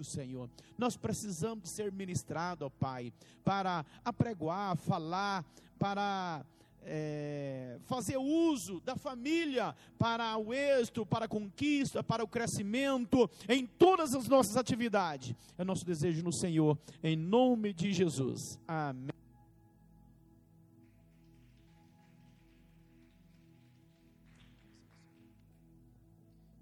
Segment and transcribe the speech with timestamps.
[0.00, 0.50] conosco, Senhor.
[0.78, 3.12] Nós precisamos ser ministrados, ó Pai,
[3.44, 5.44] para apregoar, falar,
[5.78, 6.44] para
[6.82, 13.66] é, fazer uso da família para o êxito, para a conquista, para o crescimento, em
[13.66, 15.34] todas as nossas atividades.
[15.58, 18.58] É nosso desejo no Senhor, em nome de Jesus.
[18.66, 19.10] Amém.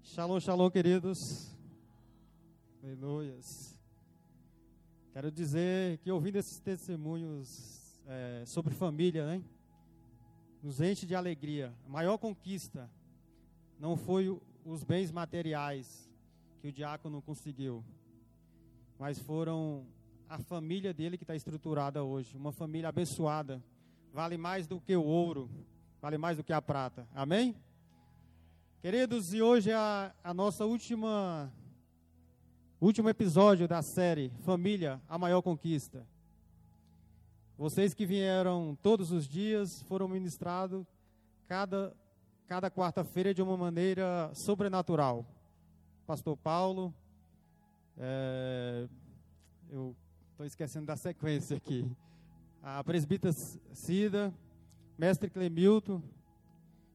[0.03, 1.58] Shalom, shalom, queridos.
[2.81, 3.77] Aleluias.
[5.11, 9.43] Quero dizer que ouvindo esses testemunhos é, sobre família, né?
[10.63, 11.73] nos enche de alegria.
[11.85, 12.89] A maior conquista
[13.77, 16.09] não foi os bens materiais
[16.61, 17.83] que o diácono conseguiu,
[18.97, 19.85] mas foram
[20.29, 22.37] a família dele que está estruturada hoje.
[22.37, 23.61] Uma família abençoada.
[24.13, 25.49] Vale mais do que o ouro,
[26.01, 27.05] vale mais do que a prata.
[27.13, 27.57] Amém?
[28.81, 31.51] Queridos, e hoje é a, a nossa última
[32.81, 36.07] último episódio da série Família, a maior conquista.
[37.57, 40.85] Vocês que vieram todos os dias foram ministrados
[41.45, 41.93] cada,
[42.47, 45.25] cada quarta-feira de uma maneira sobrenatural.
[46.07, 46.93] Pastor Paulo,
[47.97, 48.87] é,
[49.69, 49.93] eu
[50.31, 51.85] estou esquecendo da sequência aqui.
[52.63, 53.33] A presbítera
[53.73, 54.33] Cida,
[54.97, 56.01] mestre Clemilton,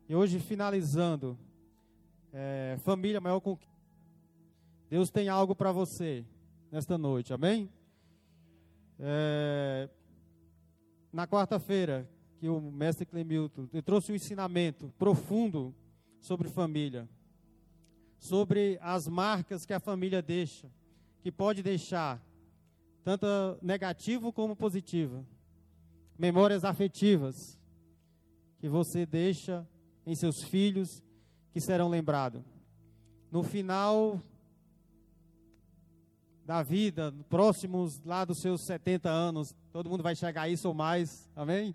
[0.08, 1.38] e hoje finalizando,
[2.32, 3.73] é, família maior conquista.
[4.88, 6.24] Deus tem algo para você
[6.70, 7.70] nesta noite, amém?
[8.98, 9.88] É,
[11.12, 15.74] na quarta-feira, que o mestre Clemilton trouxe um ensinamento profundo
[16.20, 17.08] sobre família,
[18.18, 20.70] sobre as marcas que a família deixa,
[21.22, 22.22] que pode deixar,
[23.02, 23.26] tanto
[23.62, 25.24] negativo como positiva.
[26.18, 27.58] Memórias afetivas
[28.58, 29.66] que você deixa
[30.06, 31.02] em seus filhos
[31.52, 32.42] que serão lembrados.
[33.30, 34.20] No final
[36.46, 40.74] da vida, próximos lá dos seus 70 anos, todo mundo vai chegar a isso ou
[40.74, 41.74] mais, amém?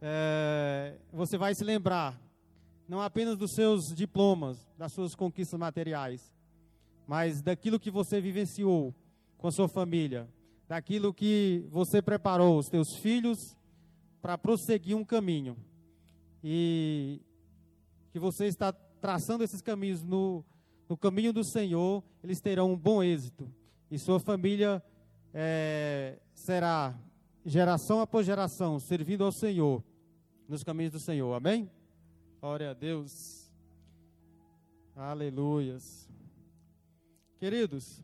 [0.00, 2.20] É, você vai se lembrar,
[2.88, 6.32] não apenas dos seus diplomas, das suas conquistas materiais,
[7.06, 8.94] mas daquilo que você vivenciou
[9.36, 10.28] com a sua família,
[10.68, 13.56] daquilo que você preparou os teus filhos
[14.22, 15.56] para prosseguir um caminho.
[16.44, 17.20] E
[18.12, 20.44] que você está traçando esses caminhos no,
[20.88, 23.50] no caminho do Senhor, eles terão um bom êxito
[23.90, 24.82] e sua família
[25.32, 26.98] é, será
[27.44, 29.82] geração após geração servindo ao Senhor
[30.48, 31.34] nos caminhos do Senhor.
[31.34, 31.70] Amém?
[32.40, 33.50] Glória a Deus.
[34.94, 36.08] Aleluias.
[37.38, 38.02] Queridos,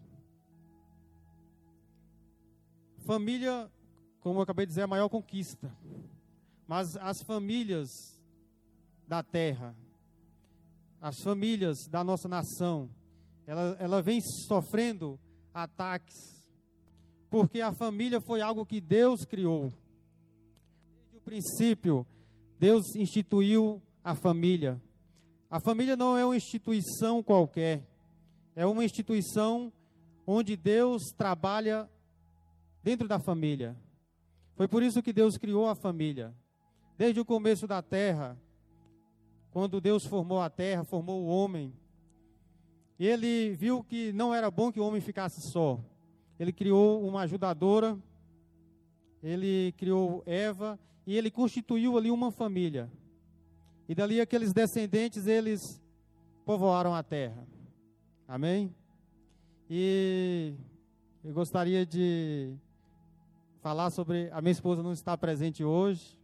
[2.99, 3.71] família,
[4.21, 5.77] como eu acabei de dizer, é a maior conquista.
[6.66, 8.19] Mas as famílias
[9.06, 9.77] da terra,
[11.01, 12.89] as famílias da nossa nação,
[13.47, 15.19] ela, ela vem sofrendo
[15.54, 16.15] ataques,
[17.31, 19.72] porque a família foi algo que Deus criou.
[21.00, 22.06] Desde o princípio,
[22.59, 24.81] Deus instituiu a família.
[25.48, 27.87] A família não é uma instituição qualquer,
[28.56, 29.72] é uma instituição
[30.26, 31.88] onde Deus trabalha
[32.82, 33.76] dentro da família.
[34.56, 36.34] Foi por isso que Deus criou a família.
[36.97, 38.38] Desde o começo da terra,
[39.50, 41.72] quando Deus formou a terra, formou o homem,
[42.99, 45.81] ele viu que não era bom que o homem ficasse só.
[46.38, 47.99] Ele criou uma ajudadora,
[49.22, 52.91] ele criou Eva e ele constituiu ali uma família.
[53.88, 55.83] E dali aqueles descendentes, eles
[56.44, 57.47] povoaram a terra.
[58.27, 58.75] Amém?
[59.69, 60.54] E
[61.22, 62.54] eu gostaria de
[63.60, 64.31] falar sobre.
[64.31, 66.19] A minha esposa não está presente hoje.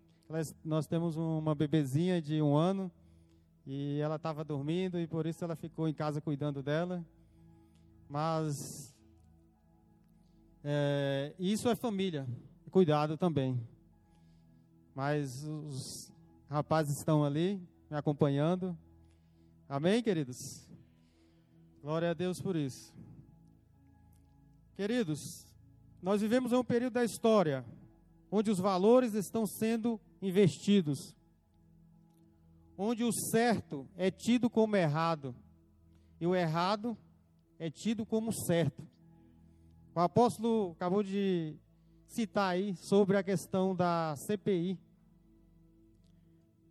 [0.64, 2.91] Nós temos uma bebezinha de um ano.
[3.72, 7.06] E ela estava dormindo e por isso ela ficou em casa cuidando dela.
[8.08, 8.92] Mas
[10.64, 12.26] é, isso é família,
[12.72, 13.64] cuidado também.
[14.92, 16.12] Mas os
[16.48, 18.76] rapazes estão ali me acompanhando.
[19.69, 20.69] Amém, queridos?
[21.80, 22.92] Glória a Deus por isso.
[24.75, 25.47] Queridos,
[26.03, 27.65] nós vivemos em um período da história
[28.33, 31.15] onde os valores estão sendo investidos
[32.82, 35.34] onde o certo é tido como errado
[36.18, 36.97] e o errado
[37.59, 38.88] é tido como certo.
[39.94, 41.54] O apóstolo acabou de
[42.06, 44.78] citar aí sobre a questão da CPI.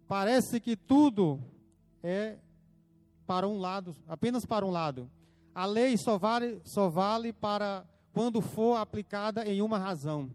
[0.08, 1.40] Parece que tudo
[2.02, 2.40] é
[3.28, 5.08] para um lado, apenas para um lado.
[5.54, 10.34] A lei só vale, só vale para quando for aplicada em uma razão.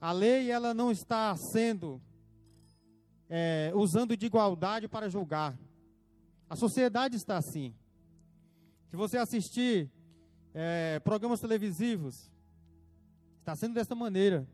[0.00, 2.00] A lei ela não está sendo
[3.30, 5.56] é, usando de igualdade para julgar.
[6.50, 7.72] A sociedade está assim.
[8.90, 9.88] Se você assistir
[10.54, 12.30] é, programas televisivos.
[13.38, 14.46] Está sendo dessa maneira.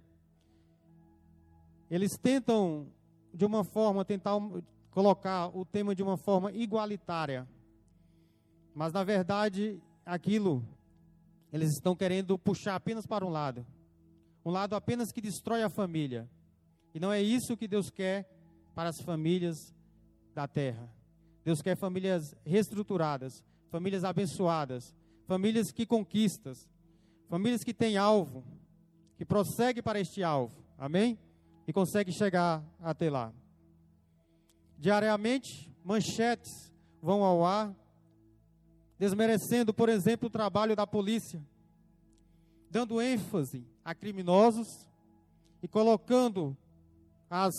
[1.91, 2.89] Eles tentam,
[3.33, 4.33] de uma forma, tentar
[4.91, 7.49] colocar o tema de uma forma igualitária.
[8.75, 10.65] Mas, na verdade, aquilo,
[11.53, 13.67] eles estão querendo puxar apenas para um lado.
[14.45, 16.29] Um lado apenas que destrói a família.
[16.95, 18.29] E não é isso que Deus quer
[18.77, 19.75] para as famílias
[20.35, 20.87] da terra.
[21.43, 24.95] Deus quer famílias reestruturadas, famílias abençoadas,
[25.27, 26.69] famílias que conquistas,
[27.27, 28.45] famílias que têm alvo,
[29.17, 30.63] que prosseguem para este alvo.
[30.77, 31.19] Amém?
[31.67, 33.33] E conseguem chegar até lá.
[34.79, 36.71] Diariamente, manchetes
[37.01, 37.75] vão ao ar,
[38.99, 41.43] desmerecendo, por exemplo, o trabalho da polícia,
[42.71, 44.87] dando ênfase a criminosos
[45.63, 46.55] e colocando
[47.31, 47.55] as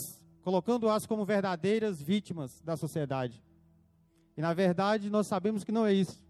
[0.48, 3.44] colocando-as como verdadeiras vítimas da sociedade.
[4.38, 6.24] E na verdade, nós sabemos que não é isso.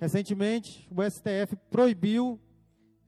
[0.00, 2.40] Recentemente, o STF proibiu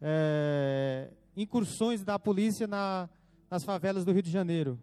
[0.03, 3.09] é, incursões da polícia na,
[3.51, 4.79] nas favelas do Rio de Janeiro.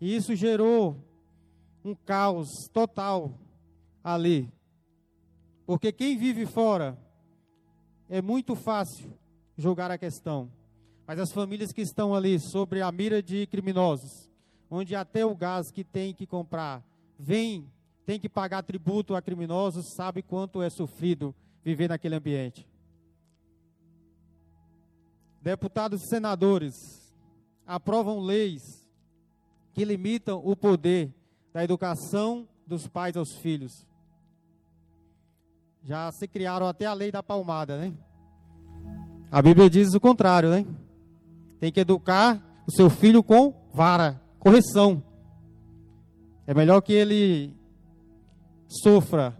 [0.00, 1.04] E isso gerou
[1.84, 3.36] um caos total
[4.04, 4.52] ali.
[5.66, 6.96] Porque quem vive fora
[8.08, 9.12] é muito fácil
[9.56, 10.48] julgar a questão.
[11.06, 14.30] Mas as famílias que estão ali sobre a mira de criminosos,
[14.70, 16.82] onde até o gás que tem que comprar
[17.18, 17.70] vem,
[18.06, 22.66] tem que pagar tributo a criminosos, sabe quanto é sofrido viver naquele ambiente.
[25.40, 27.14] Deputados e senadores
[27.66, 28.88] aprovam leis
[29.74, 31.12] que limitam o poder
[31.52, 33.86] da educação dos pais aos filhos.
[35.82, 37.92] Já se criaram até a lei da palmada, né?
[39.30, 40.64] A Bíblia diz o contrário, né?
[41.60, 45.02] Tem que educar o seu filho com vara, correção.
[46.46, 47.54] É melhor que ele
[48.68, 49.36] sofra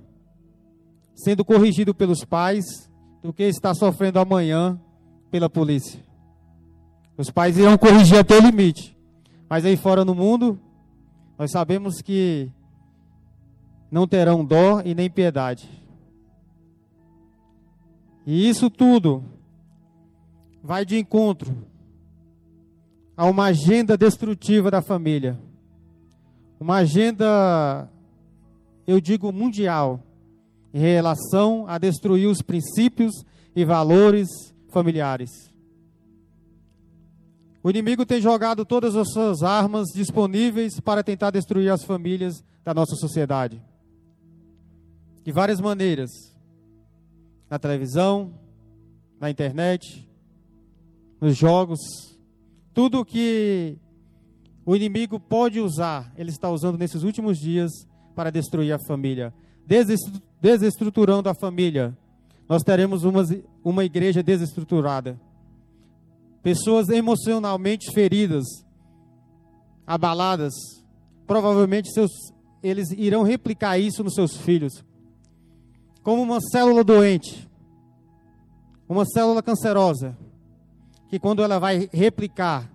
[1.14, 2.90] sendo corrigido pelos pais
[3.22, 4.80] do que estar sofrendo amanhã
[5.30, 6.00] pela polícia.
[7.16, 8.96] Os pais irão corrigir até o limite.
[9.48, 10.58] Mas aí fora no mundo,
[11.38, 12.50] nós sabemos que
[13.90, 15.68] não terão dó e nem piedade.
[18.26, 19.22] E isso tudo
[20.62, 21.54] vai de encontro
[23.16, 25.38] a uma agenda destrutiva da família.
[26.58, 27.88] Uma agenda,
[28.86, 30.00] eu digo, mundial,
[30.72, 33.24] em relação a destruir os princípios
[33.54, 34.28] e valores
[34.70, 35.30] familiares.
[37.62, 42.74] O inimigo tem jogado todas as suas armas disponíveis para tentar destruir as famílias da
[42.74, 43.62] nossa sociedade.
[45.22, 46.10] De várias maneiras.
[47.48, 48.34] Na televisão,
[49.20, 50.06] na internet,
[51.20, 52.13] nos jogos,
[52.74, 53.78] tudo que
[54.66, 57.70] o inimigo pode usar, ele está usando nesses últimos dias
[58.14, 59.32] para destruir a família,
[60.40, 61.96] desestruturando a família.
[62.48, 63.22] Nós teremos uma,
[63.62, 65.18] uma igreja desestruturada.
[66.42, 68.44] Pessoas emocionalmente feridas,
[69.86, 70.52] abaladas.
[71.26, 72.10] Provavelmente seus,
[72.62, 74.84] eles irão replicar isso nos seus filhos.
[76.02, 77.48] Como uma célula doente,
[78.86, 80.18] uma célula cancerosa
[81.08, 82.70] que quando ela vai replicar,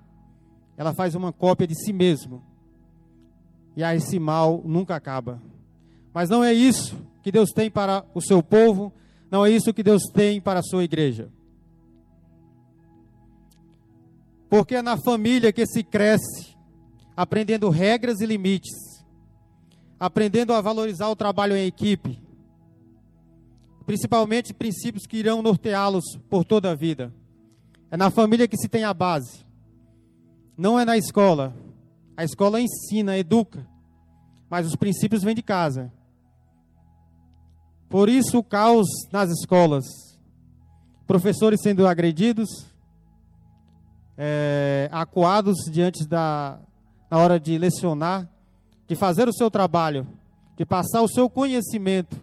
[0.77, 2.41] ela faz uma cópia de si mesmo.
[3.75, 5.41] E aí esse mal nunca acaba.
[6.13, 8.91] Mas não é isso que Deus tem para o seu povo,
[9.29, 11.29] não é isso que Deus tem para a sua igreja.
[14.49, 16.56] Porque é na família que se cresce,
[17.15, 18.73] aprendendo regras e limites,
[19.99, 22.19] aprendendo a valorizar o trabalho em equipe,
[23.85, 27.13] principalmente princípios que irão norteá-los por toda a vida.
[27.91, 29.45] É na família que se tem a base.
[30.57, 31.55] Não é na escola.
[32.15, 33.65] A escola ensina, educa.
[34.49, 35.91] Mas os princípios vêm de casa.
[37.89, 39.85] Por isso o caos nas escolas.
[41.07, 42.49] Professores sendo agredidos,
[44.15, 46.59] é, acuados diante da
[47.09, 48.29] na hora de lecionar,
[48.87, 50.07] de fazer o seu trabalho,
[50.55, 52.21] de passar o seu conhecimento.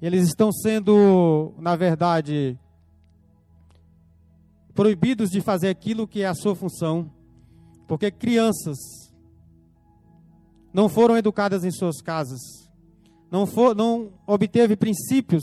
[0.00, 2.58] Eles estão sendo, na verdade,
[4.78, 7.10] proibidos de fazer aquilo que é a sua função,
[7.88, 8.78] porque crianças
[10.72, 12.38] não foram educadas em suas casas,
[13.28, 15.42] não, for, não obteve princípios,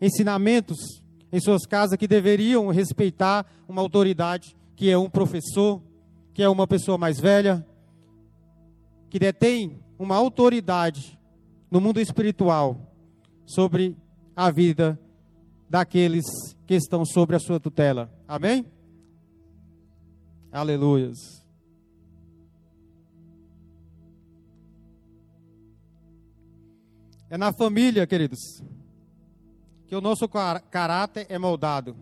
[0.00, 1.00] ensinamentos
[1.30, 5.80] em suas casas que deveriam respeitar uma autoridade, que é um professor,
[6.32, 7.64] que é uma pessoa mais velha,
[9.08, 11.16] que detém uma autoridade
[11.70, 12.92] no mundo espiritual
[13.46, 13.96] sobre
[14.34, 14.98] a vida
[15.74, 16.24] daqueles
[16.68, 18.08] que estão sobre a sua tutela.
[18.28, 18.64] Amém?
[20.52, 21.18] Aleluias.
[27.28, 28.38] É na família, queridos,
[29.88, 31.96] que o nosso caráter é moldado.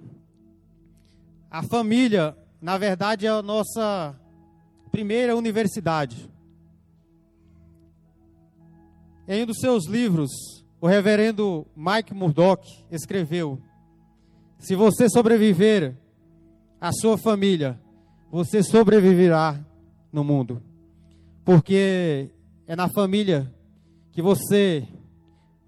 [1.50, 4.14] A família, na verdade, é a nossa
[4.90, 6.30] primeira universidade.
[9.26, 13.56] Em um dos seus livros, o reverendo Mike Murdock escreveu:
[14.58, 15.96] Se você sobreviver
[16.80, 17.80] à sua família,
[18.32, 19.64] você sobreviverá
[20.12, 20.60] no mundo.
[21.44, 22.30] Porque
[22.66, 23.48] é na família
[24.10, 24.88] que você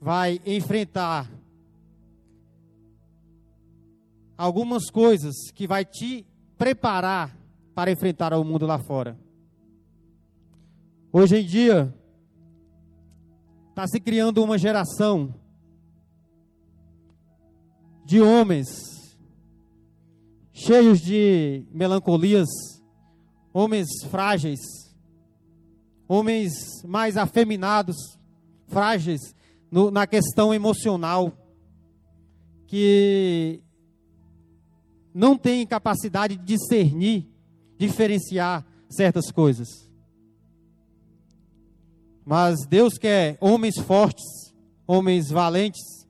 [0.00, 1.30] vai enfrentar
[4.37, 6.26] algumas coisas que vai te
[6.59, 7.38] preparar
[7.73, 9.16] para enfrentar o mundo lá fora.
[11.12, 11.94] Hoje em dia,
[13.75, 15.35] está se criando uma geração
[18.04, 18.69] de homens
[20.52, 22.47] cheios de melancolias,
[23.52, 24.61] homens frágeis,
[26.07, 26.52] homens
[26.85, 27.97] mais afeminados,
[28.69, 29.35] frágeis
[29.69, 31.37] no, na questão emocional,
[32.69, 33.61] que
[35.12, 37.28] não têm capacidade de discernir,
[37.76, 39.93] diferenciar certas coisas.
[42.25, 44.25] Mas Deus quer homens fortes,
[44.87, 46.09] homens valentes,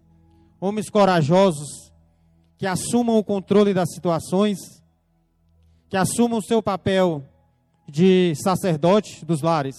[0.60, 1.92] homens corajosos,
[2.56, 4.58] que assumam o controle das situações,
[5.88, 7.24] que assumam o seu papel
[7.88, 9.76] de sacerdote dos lares.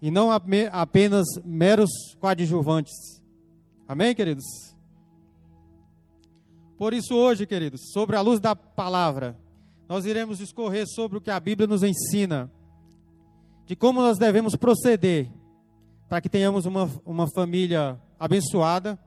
[0.00, 3.22] E não apenas meros coadjuvantes.
[3.86, 4.44] Amém, queridos?
[6.76, 9.38] Por isso, hoje, queridos, sobre a luz da palavra,
[9.88, 12.50] nós iremos discorrer sobre o que a Bíblia nos ensina,
[13.72, 15.30] de como nós devemos proceder
[16.06, 18.98] para que tenhamos uma, uma família abençoada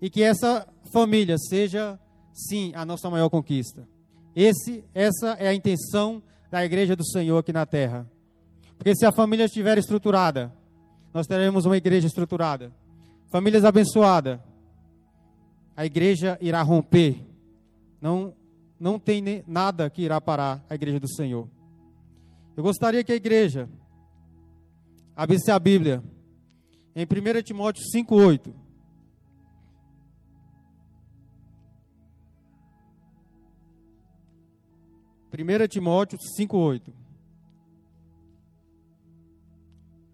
[0.00, 1.98] e que essa família seja,
[2.32, 3.88] sim, a nossa maior conquista.
[4.32, 8.08] Esse, essa é a intenção da igreja do Senhor aqui na terra.
[8.78, 10.54] Porque se a família estiver estruturada,
[11.12, 12.72] nós teremos uma igreja estruturada.
[13.28, 14.38] Famílias abençoadas,
[15.76, 17.26] a igreja irá romper.
[18.00, 18.32] Não,
[18.78, 21.48] não tem nada que irá parar a igreja do Senhor.
[22.56, 23.68] Eu gostaria que a igreja
[25.14, 26.02] abrisse a Bíblia
[26.94, 28.52] em 1 Timóteo 5,8.
[35.30, 36.92] Primeira Timóteo 5:8.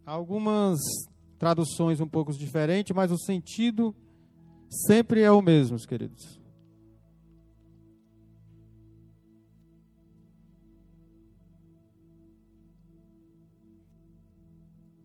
[0.05, 0.79] Algumas
[1.39, 3.95] traduções um pouco diferentes, mas o sentido
[4.87, 6.41] sempre é o mesmo, queridos.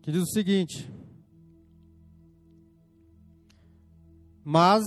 [0.02, 0.90] Que diz o seguinte:
[4.44, 4.84] Mas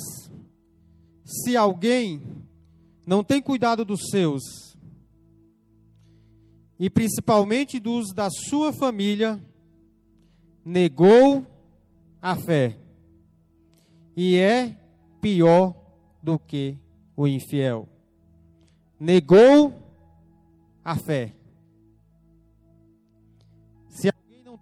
[1.24, 2.22] se alguém
[3.08, 4.44] não tem cuidado dos seus,
[6.78, 9.42] e principalmente dos da sua família,
[10.64, 11.46] negou
[12.22, 12.78] a fé
[14.16, 14.76] e é
[15.22, 15.76] pior
[16.22, 16.78] do que
[17.16, 17.88] o infiel.
[19.00, 19.74] Negou
[20.84, 21.34] a fé.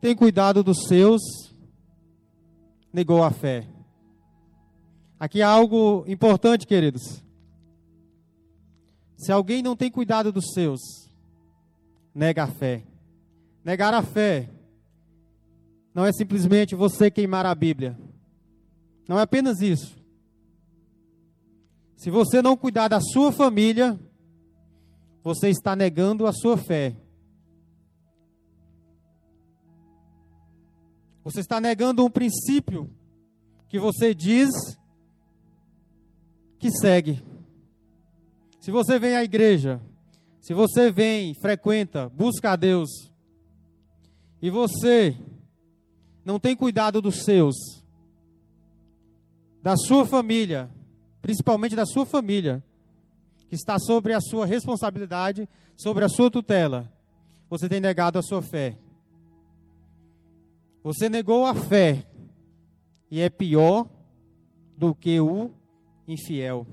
[0.03, 1.21] Tem cuidado dos seus,
[2.91, 3.65] negou a fé.
[5.17, 7.23] Aqui há algo importante, queridos.
[9.15, 10.81] Se alguém não tem cuidado dos seus,
[12.13, 12.83] nega a fé.
[13.63, 14.49] Negar a fé
[15.95, 17.97] não é simplesmente você queimar a Bíblia.
[19.07, 19.95] Não é apenas isso.
[21.95, 23.97] Se você não cuidar da sua família,
[25.23, 26.93] você está negando a sua fé.
[31.23, 32.89] Você está negando um princípio
[33.69, 34.49] que você diz
[36.59, 37.23] que segue.
[38.59, 39.81] Se você vem à igreja,
[40.39, 43.11] se você vem, frequenta, busca a Deus,
[44.41, 45.17] e você
[46.25, 47.55] não tem cuidado dos seus,
[49.61, 50.69] da sua família,
[51.21, 52.61] principalmente da sua família,
[53.47, 56.91] que está sobre a sua responsabilidade, sobre a sua tutela,
[57.49, 58.77] você tem negado a sua fé.
[60.83, 62.05] Você negou a fé
[63.09, 63.87] e é pior
[64.77, 65.49] do que o
[66.05, 66.67] infiel.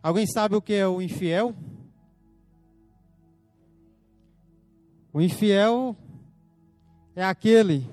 [0.00, 1.52] Alguém sabe o que é o infiel?
[5.12, 5.96] O infiel
[7.16, 7.90] é aquele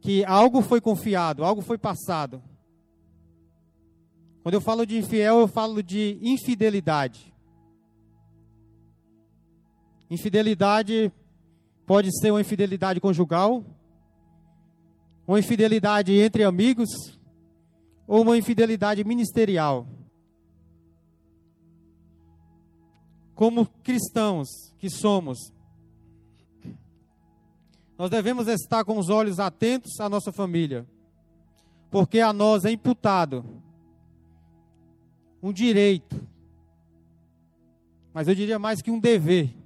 [0.00, 2.42] que algo foi confiado, algo foi passado.
[4.42, 7.32] Quando eu falo de infiel, eu falo de infidelidade.
[10.10, 11.12] Infidelidade
[11.88, 13.64] pode ser uma infidelidade conjugal,
[15.26, 17.18] uma infidelidade entre amigos,
[18.06, 19.86] ou uma infidelidade ministerial.
[23.34, 25.50] Como cristãos que somos,
[27.96, 30.86] nós devemos estar com os olhos atentos à nossa família.
[31.90, 33.62] porque a nós é imputado
[35.42, 36.20] um direito,
[38.12, 39.57] mas eu diria mais que um dever,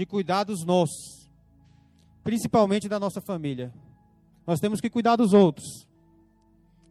[0.00, 1.30] de cuidar dos nossos,
[2.24, 3.70] principalmente da nossa família.
[4.46, 5.86] Nós temos que cuidar dos outros.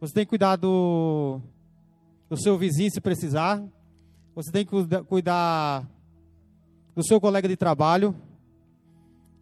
[0.00, 1.40] Você tem que cuidar do,
[2.28, 3.60] do seu vizinho se precisar.
[4.32, 4.70] Você tem que
[5.08, 5.90] cuidar
[6.94, 8.14] do seu colega de trabalho.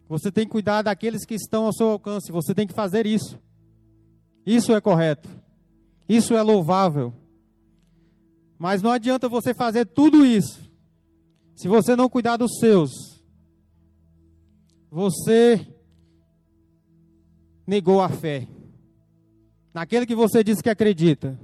[0.07, 2.31] Você tem que cuidar daqueles que estão ao seu alcance.
[2.31, 3.39] Você tem que fazer isso.
[4.47, 5.29] Isso é correto.
[6.09, 7.13] Isso é louvável.
[8.57, 10.67] Mas não adianta você fazer tudo isso
[11.55, 13.18] se você não cuidar dos seus.
[14.91, 15.67] Você
[17.65, 18.47] negou a fé
[19.73, 21.39] naquele que você disse que acredita.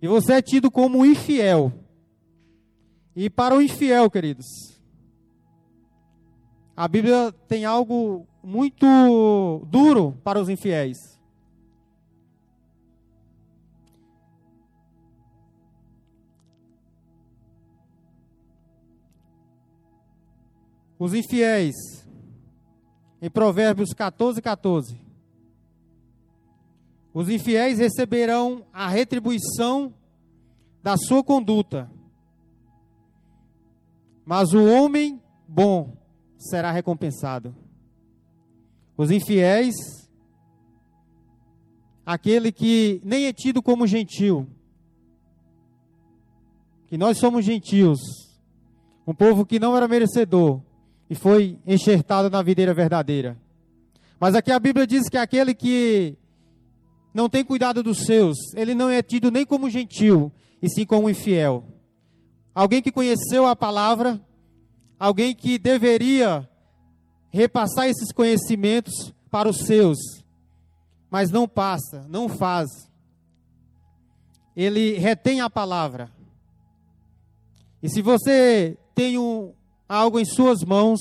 [0.00, 1.72] E você é tido como infiel.
[3.14, 4.46] E para o infiel, queridos,
[6.76, 8.86] a Bíblia tem algo muito
[9.68, 10.96] duro para os infiéis.
[20.98, 22.01] Os infiéis,
[23.22, 25.00] em Provérbios 14, 14.
[27.14, 29.94] Os infiéis receberão a retribuição
[30.82, 31.88] da sua conduta,
[34.26, 35.96] mas o homem bom
[36.36, 37.54] será recompensado.
[38.96, 39.74] Os infiéis,
[42.04, 44.48] aquele que nem é tido como gentil,
[46.88, 48.00] que nós somos gentios,
[49.06, 50.60] um povo que não era merecedor,
[51.12, 53.36] e foi enxertado na videira verdadeira.
[54.18, 56.16] Mas aqui a Bíblia diz que aquele que
[57.12, 61.10] não tem cuidado dos seus, ele não é tido nem como gentil, e sim como
[61.10, 61.64] infiel.
[62.54, 64.18] Alguém que conheceu a palavra,
[64.98, 66.48] alguém que deveria
[67.28, 69.98] repassar esses conhecimentos para os seus,
[71.10, 72.70] mas não passa, não faz.
[74.56, 76.10] Ele retém a palavra.
[77.82, 79.52] E se você tem um,
[79.92, 80.98] algo em suas mãos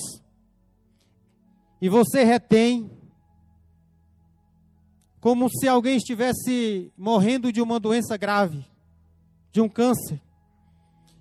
[1.81, 2.91] e você retém,
[5.21, 8.65] como se alguém estivesse morrendo de uma doença grave,
[9.49, 10.21] de um câncer,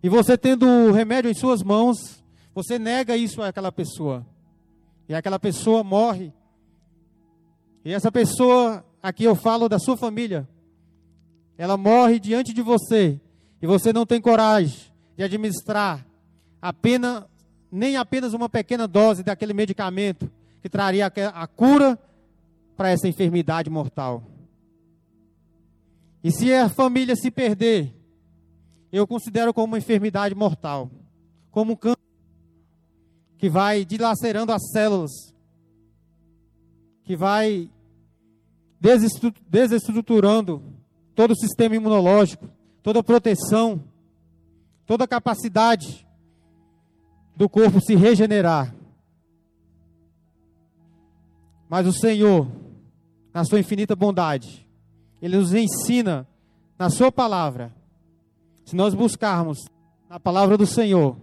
[0.03, 4.27] e você tendo o remédio em suas mãos, você nega isso àquela pessoa,
[5.09, 6.33] e aquela pessoa morre,
[7.85, 10.49] e essa pessoa, aqui eu falo da sua família,
[11.57, 13.21] ela morre diante de você,
[13.63, 16.05] e você não tem coragem de administrar
[16.61, 17.30] apenas
[17.71, 20.31] nem apenas uma pequena dose daquele medicamento
[20.61, 21.99] que traria a cura
[22.77, 24.23] para essa enfermidade mortal.
[26.23, 27.95] E se a família se perder,
[28.93, 30.91] eu considero como uma enfermidade mortal,
[31.51, 31.97] como um câncer
[33.39, 35.35] que vai dilacerando as células,
[37.05, 37.71] que vai
[39.49, 40.63] desestruturando
[41.15, 42.49] todo o sistema imunológico,
[42.83, 43.83] toda a proteção,
[44.85, 46.07] toda a capacidade
[47.41, 48.75] do corpo se regenerar.
[51.71, 52.47] Mas o Senhor,
[53.33, 54.69] na sua infinita bondade,
[55.23, 56.29] Ele nos ensina
[56.79, 57.75] na Sua palavra.
[58.67, 59.57] Se nós buscarmos
[60.07, 61.17] na palavra do Senhor,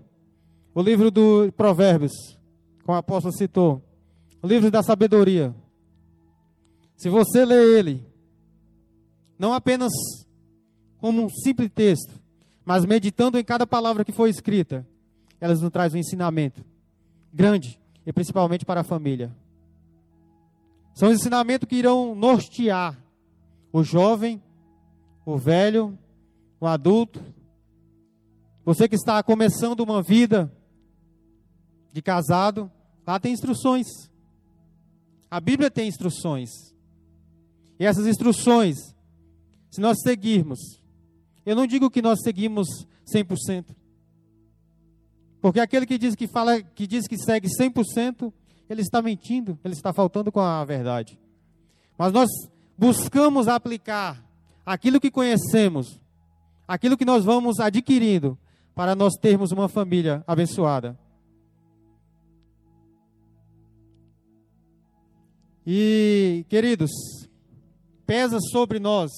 [0.74, 2.14] o livro do Provérbios,
[2.84, 3.84] como o apóstolo citou,
[4.42, 5.54] o livro da sabedoria,
[6.96, 8.04] se você lê ele,
[9.38, 9.92] não apenas
[10.98, 12.20] como um simples texto,
[12.66, 14.84] mas meditando em cada palavra que foi escrita,
[15.40, 16.64] elas nos trazem um ensinamento
[17.34, 19.36] grande, e principalmente para a família.
[20.96, 22.98] São ensinamentos que irão nortear
[23.72, 24.42] o jovem,
[25.26, 25.98] o velho,
[26.60, 27.22] o adulto,
[28.68, 30.52] você que está começando uma vida
[31.94, 32.70] de casado,
[33.06, 33.88] lá tem instruções.
[35.32, 36.50] A Bíblia tem instruções.
[37.80, 38.76] E essas instruções,
[39.72, 40.82] se nós seguirmos,
[41.46, 42.68] eu não digo que nós seguimos
[43.06, 43.74] 100%,
[45.42, 48.34] porque aquele que diz que fala, que diz que segue 100%,
[48.70, 51.20] ele está mentindo, ele está faltando com a verdade.
[51.98, 52.28] Mas nós
[52.78, 54.24] buscamos aplicar
[54.66, 56.00] aquilo que conhecemos,
[56.68, 58.38] aquilo que nós vamos adquirindo
[58.76, 60.98] para nós termos uma família abençoada.
[65.66, 66.92] E, queridos,
[68.06, 69.12] pesa sobre nós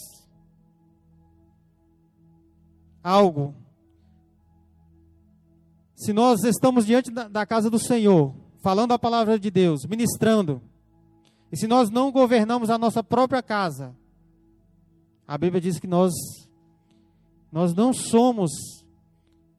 [3.03, 3.55] algo
[6.00, 10.62] se nós estamos diante da, da casa do Senhor, falando a palavra de Deus, ministrando,
[11.52, 13.94] e se nós não governamos a nossa própria casa,
[15.28, 16.14] a Bíblia diz que nós
[17.52, 18.50] nós não somos,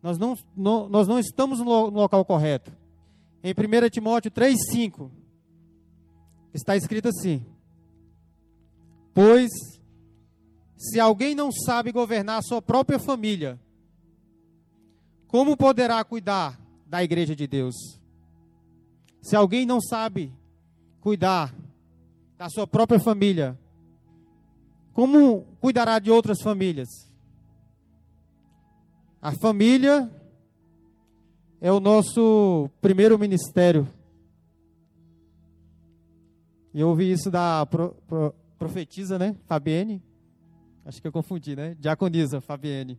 [0.02, 2.72] nós não, não nós não estamos no, local correto.
[3.44, 5.10] Em 1 Timóteo 3,5
[6.54, 7.44] está escrito assim:
[9.12, 9.50] Pois
[10.74, 13.60] Se alguém não sabe governar a sua própria família,
[15.30, 17.76] como poderá cuidar da igreja de Deus?
[19.22, 20.32] Se alguém não sabe
[21.00, 21.54] cuidar
[22.36, 23.56] da sua própria família,
[24.92, 26.88] como cuidará de outras famílias?
[29.22, 30.10] A família
[31.60, 33.86] é o nosso primeiro ministério.
[36.74, 39.36] E eu ouvi isso da pro, pro, profetisa, né?
[39.46, 40.02] Fabienne.
[40.84, 41.76] Acho que eu confundi, né?
[41.78, 42.98] Diaconisa Fabienne.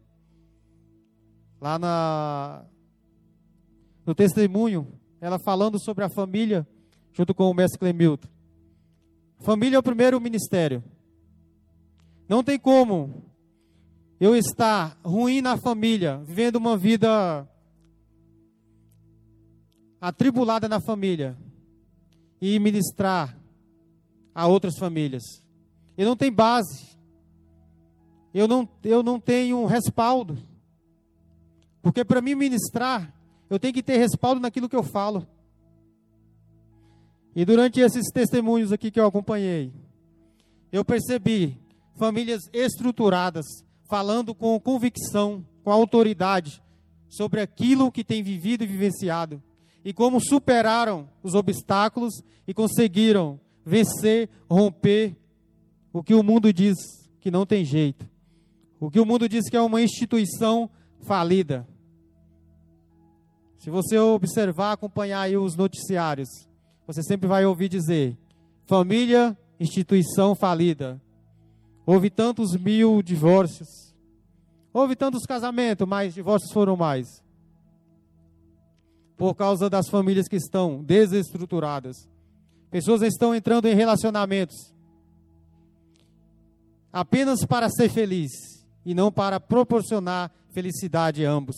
[1.61, 2.65] Lá na,
[4.03, 4.87] no testemunho,
[5.21, 6.67] ela falando sobre a família,
[7.13, 8.27] junto com o mestre Clemilton.
[9.39, 10.83] Família é o primeiro ministério.
[12.27, 13.23] Não tem como
[14.19, 17.47] eu estar ruim na família, vivendo uma vida
[19.99, 21.37] atribulada na família
[22.41, 23.37] e ministrar
[24.33, 25.23] a outras famílias.
[25.95, 26.97] Eu não tenho base.
[28.33, 30.37] Eu não, eu não tenho respaldo.
[31.81, 33.13] Porque para mim ministrar,
[33.49, 35.27] eu tenho que ter respaldo naquilo que eu falo.
[37.35, 39.73] E durante esses testemunhos aqui que eu acompanhei,
[40.71, 41.57] eu percebi
[41.97, 43.45] famílias estruturadas,
[43.89, 46.61] falando com convicção, com autoridade,
[47.09, 49.41] sobre aquilo que tem vivido e vivenciado,
[49.83, 55.15] e como superaram os obstáculos e conseguiram vencer, romper
[55.91, 56.77] o que o mundo diz
[57.19, 58.09] que não tem jeito.
[58.79, 60.69] O que o mundo diz que é uma instituição
[61.05, 61.67] falida.
[63.57, 66.29] Se você observar, acompanhar aí os noticiários,
[66.87, 68.17] você sempre vai ouvir dizer:
[68.65, 71.01] família, instituição falida.
[71.85, 73.93] Houve tantos mil divórcios.
[74.73, 77.07] Houve tantos casamentos, mas divórcios foram mais.
[79.17, 82.09] Por causa das famílias que estão desestruturadas.
[82.69, 84.73] Pessoas estão entrando em relacionamentos
[86.91, 88.31] apenas para ser feliz
[88.85, 91.55] e não para proporcionar felicidade a ambos.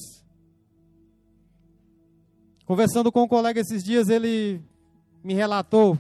[2.66, 4.62] Conversando com um colega esses dias, ele
[5.24, 6.00] me relatou,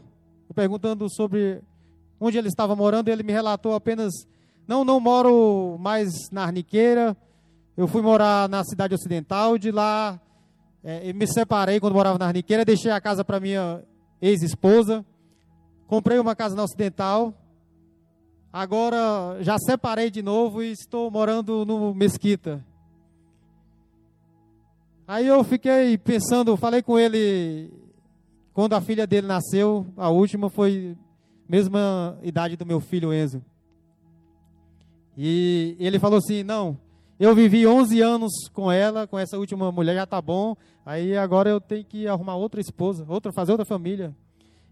[0.55, 1.61] perguntando sobre
[2.19, 4.13] onde ele estava morando, ele me relatou apenas:
[4.67, 7.17] não, não moro mais na Arniqueira,
[7.75, 10.21] eu fui morar na cidade ocidental, de lá
[10.83, 13.83] é, me separei quando morava na Arniqueira, deixei a casa para minha
[14.21, 15.05] ex-esposa,
[15.87, 17.33] comprei uma casa na Ocidental,
[18.51, 22.63] agora já separei de novo e estou morando no Mesquita.
[25.13, 27.71] Aí eu fiquei pensando, falei com ele
[28.51, 30.97] quando a filha dele nasceu, a última foi
[31.47, 33.39] mesma idade do meu filho Enzo.
[35.15, 36.75] E ele falou assim: "Não,
[37.19, 40.55] eu vivi 11 anos com ela, com essa última mulher, já tá bom.
[40.83, 44.15] Aí agora eu tenho que arrumar outra esposa, outra fazer outra família".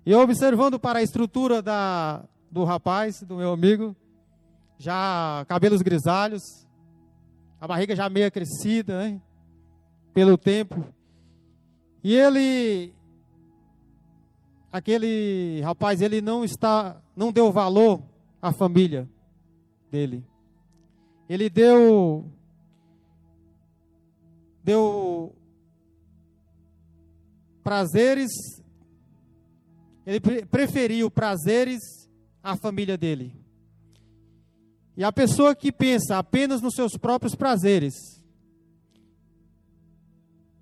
[0.04, 3.96] E eu observando para a estrutura da do rapaz, do meu amigo,
[4.80, 6.42] já cabelos grisalhos,
[7.60, 9.22] a barriga já meio crescida, hein?
[10.14, 10.86] Pelo tempo.
[12.04, 12.94] E ele
[14.72, 18.02] aquele rapaz, ele não está, não deu valor
[18.42, 19.08] à família
[19.92, 20.26] dele.
[21.28, 22.32] Ele deu
[24.64, 25.36] deu
[27.64, 28.32] prazeres,
[30.06, 31.80] ele preferiu prazeres
[32.44, 33.36] à família dele.
[34.96, 38.21] E a pessoa que pensa apenas nos seus próprios prazeres,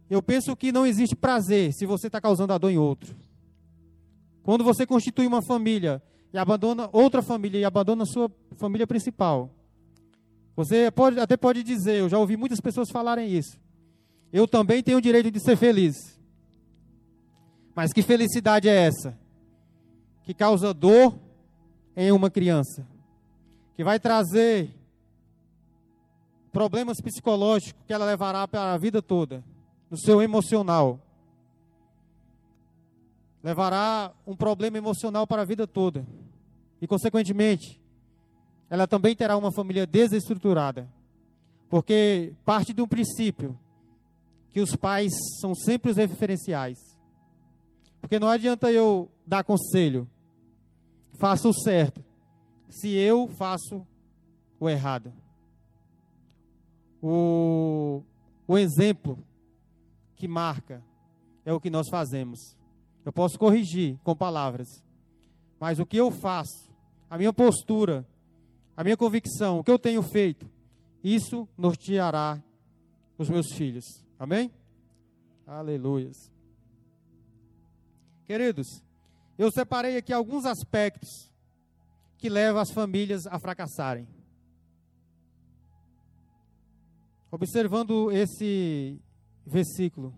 [0.09, 3.15] eu penso que não existe prazer se você está causando a dor em outro.
[4.41, 6.01] Quando você constitui uma família
[6.33, 9.51] e abandona outra família e abandona a sua família principal,
[10.55, 13.59] você pode, até pode dizer, eu já ouvi muitas pessoas falarem isso.
[14.33, 16.19] Eu também tenho o direito de ser feliz.
[17.75, 19.17] Mas que felicidade é essa?
[20.23, 21.17] Que causa dor
[21.95, 22.85] em uma criança.
[23.75, 24.69] Que vai trazer
[26.51, 29.43] problemas psicológicos que ela levará para a vida toda,
[29.89, 30.99] no seu emocional
[33.43, 36.05] levará um problema emocional para a vida toda.
[36.81, 37.81] E, consequentemente,
[38.69, 40.89] ela também terá uma família desestruturada.
[41.69, 43.57] Porque parte de um princípio
[44.51, 46.77] que os pais são sempre os referenciais.
[48.01, 50.09] Porque não adianta eu dar conselho,
[51.19, 52.03] faça o certo,
[52.69, 53.85] se eu faço
[54.59, 55.13] o errado.
[57.01, 58.03] O,
[58.47, 59.17] o exemplo
[60.19, 60.83] que marca
[61.45, 62.57] é o que nós fazemos.
[63.05, 64.83] Eu posso corrigir com palavras.
[65.57, 66.69] Mas o que eu faço,
[67.09, 68.05] a minha postura,
[68.75, 70.47] a minha convicção, o que eu tenho feito,
[71.01, 72.43] isso norteará
[73.17, 74.05] os meus filhos.
[74.19, 74.51] Amém?
[75.47, 76.31] Aleluias.
[78.25, 78.83] Queridos,
[79.37, 81.31] eu separei aqui alguns aspectos
[82.17, 84.05] que levam as famílias a fracassarem.
[87.31, 88.99] observando esse
[89.49, 90.13] versículo,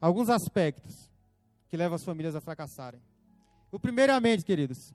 [0.00, 1.10] alguns aspectos
[1.68, 3.00] que levam as famílias a fracassarem.
[3.70, 4.92] O primeiramente, queridos,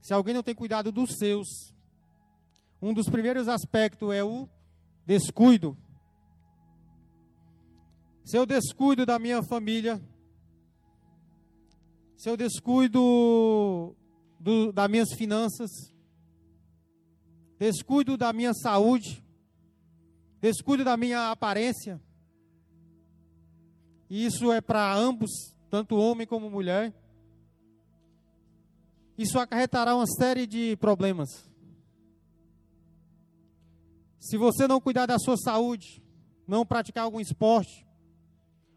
[0.00, 1.72] se alguém não tem cuidado dos seus,
[2.80, 4.48] um dos primeiros aspectos é o
[5.06, 5.76] descuido.
[8.24, 10.02] Se eu descuido da minha família,
[12.16, 13.94] se eu descuido
[14.40, 15.70] do, das minhas finanças,
[17.58, 19.22] descuido da minha saúde,
[20.40, 22.00] descuido da minha aparência,
[24.14, 26.94] e isso é para ambos, tanto homem como mulher,
[29.18, 31.50] isso acarretará uma série de problemas.
[34.20, 36.00] Se você não cuidar da sua saúde,
[36.46, 37.84] não praticar algum esporte,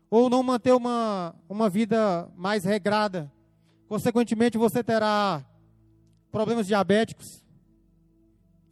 [0.10, 3.32] ou não manter uma, uma vida mais regrada,
[3.88, 5.46] consequentemente você terá
[6.32, 7.44] problemas diabéticos,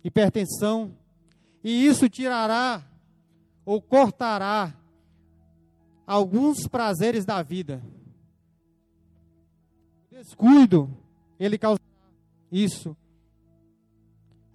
[0.04, 0.98] hipertensão,
[1.64, 2.84] e isso tirará
[3.64, 4.76] ou cortará
[6.06, 7.82] alguns prazeres da vida.
[10.12, 10.90] Descuido,
[11.40, 11.84] ele causará
[12.52, 12.96] isso.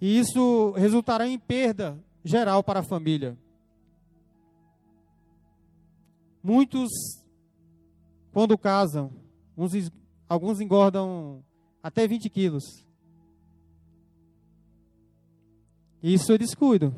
[0.01, 3.37] E isso resultará em perda geral para a família.
[6.43, 6.89] Muitos,
[8.33, 9.13] quando casam,
[9.57, 9.73] uns,
[10.27, 11.45] alguns engordam
[11.83, 12.65] até 20 quilos.
[16.03, 16.95] Isso é descuido.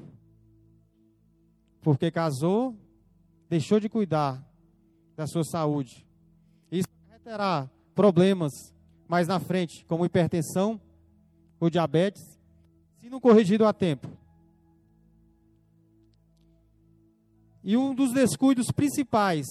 [1.80, 2.76] Porque casou,
[3.52, 4.42] deixou de cuidar
[5.14, 6.06] da sua saúde.
[6.70, 6.88] Isso
[7.22, 8.50] terá problemas
[9.06, 10.80] mais na frente, como hipertensão
[11.60, 12.22] ou diabetes,
[12.98, 14.08] se não corrigido a tempo.
[17.62, 19.44] E um dos descuidos principais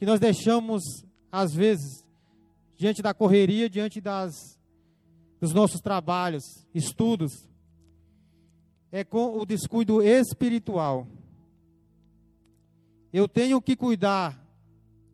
[0.00, 0.82] que nós deixamos,
[1.30, 2.04] às vezes,
[2.76, 4.34] diante da correria, diante das,
[5.40, 6.42] dos nossos trabalhos,
[6.74, 7.48] estudos,
[8.90, 11.06] é com o descuido espiritual.
[13.18, 14.38] Eu tenho que cuidar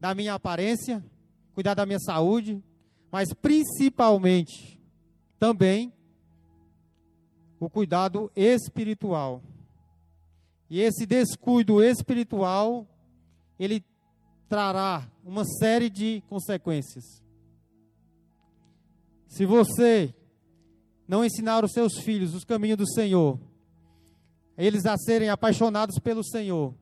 [0.00, 1.04] da minha aparência,
[1.54, 2.60] cuidar da minha saúde,
[3.12, 4.82] mas principalmente
[5.38, 5.92] também
[7.60, 9.40] o cuidado espiritual.
[10.68, 12.88] E esse descuido espiritual,
[13.56, 13.84] ele
[14.48, 17.04] trará uma série de consequências.
[19.28, 20.12] Se você
[21.06, 23.38] não ensinar os seus filhos os caminhos do Senhor,
[24.58, 26.74] eles a serem apaixonados pelo Senhor,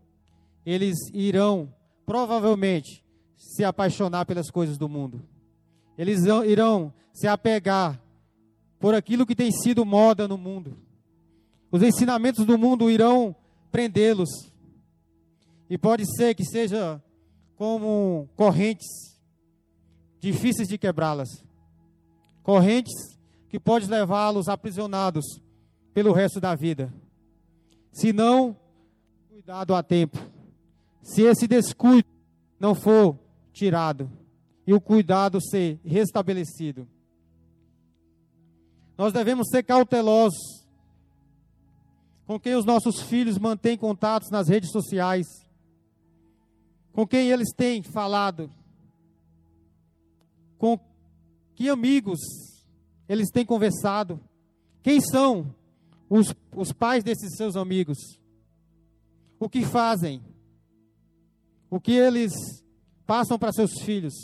[0.65, 1.73] eles irão
[2.05, 3.05] provavelmente
[3.37, 5.23] se apaixonar pelas coisas do mundo.
[5.97, 8.01] Eles irão se apegar
[8.79, 10.77] por aquilo que tem sido moda no mundo.
[11.71, 13.35] Os ensinamentos do mundo irão
[13.71, 14.53] prendê-los.
[15.69, 17.01] E pode ser que seja
[17.57, 18.89] como correntes
[20.19, 21.29] difíceis de quebrá-las.
[22.43, 23.19] Correntes
[23.49, 25.25] que pode levá-los aprisionados
[25.93, 26.93] pelo resto da vida.
[27.93, 28.57] Se não
[29.29, 30.19] cuidado a tempo.
[31.03, 32.09] Se esse descuido
[32.59, 33.19] não for
[33.53, 34.11] tirado
[34.67, 36.87] e o cuidado ser restabelecido.
[38.97, 40.61] Nós devemos ser cautelosos
[42.27, 45.27] com quem os nossos filhos mantêm contatos nas redes sociais,
[46.93, 48.49] com quem eles têm falado,
[50.57, 50.79] com
[51.57, 52.21] que amigos
[53.09, 54.21] eles têm conversado,
[54.83, 55.53] quem são
[56.09, 57.99] os, os pais desses seus amigos,
[59.41, 60.23] o que fazem,
[61.71, 62.33] o que eles
[63.07, 64.15] passam para seus filhos.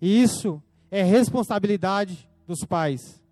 [0.00, 3.22] E isso é responsabilidade dos pais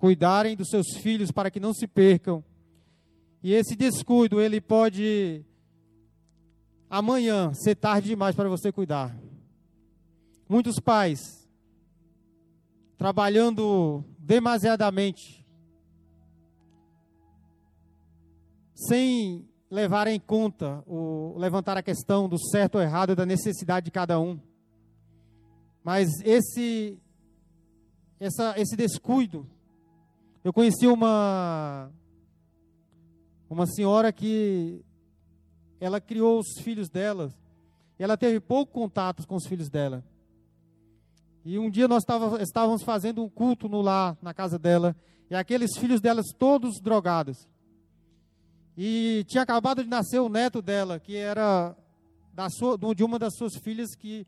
[0.00, 2.42] cuidarem dos seus filhos para que não se percam.
[3.42, 5.44] E esse descuido, ele pode
[6.88, 9.14] amanhã ser tarde demais para você cuidar.
[10.48, 11.46] Muitos pais
[12.96, 15.46] trabalhando demasiadamente
[18.74, 23.90] sem levar em conta o levantar a questão do certo ou errado da necessidade de
[23.90, 24.38] cada um.
[25.84, 26.98] Mas esse
[28.18, 29.46] essa, esse descuido
[30.42, 31.90] eu conheci uma
[33.48, 34.84] uma senhora que
[35.80, 37.32] ela criou os filhos dela.
[37.98, 40.04] E ela teve pouco contato com os filhos dela.
[41.44, 44.94] E um dia nós tava, estávamos fazendo um culto no lar, na casa dela,
[45.30, 47.48] e aqueles filhos delas todos drogados.
[48.82, 51.76] E tinha acabado de nascer o neto dela, que era
[52.32, 54.26] da sua, de uma das suas filhas que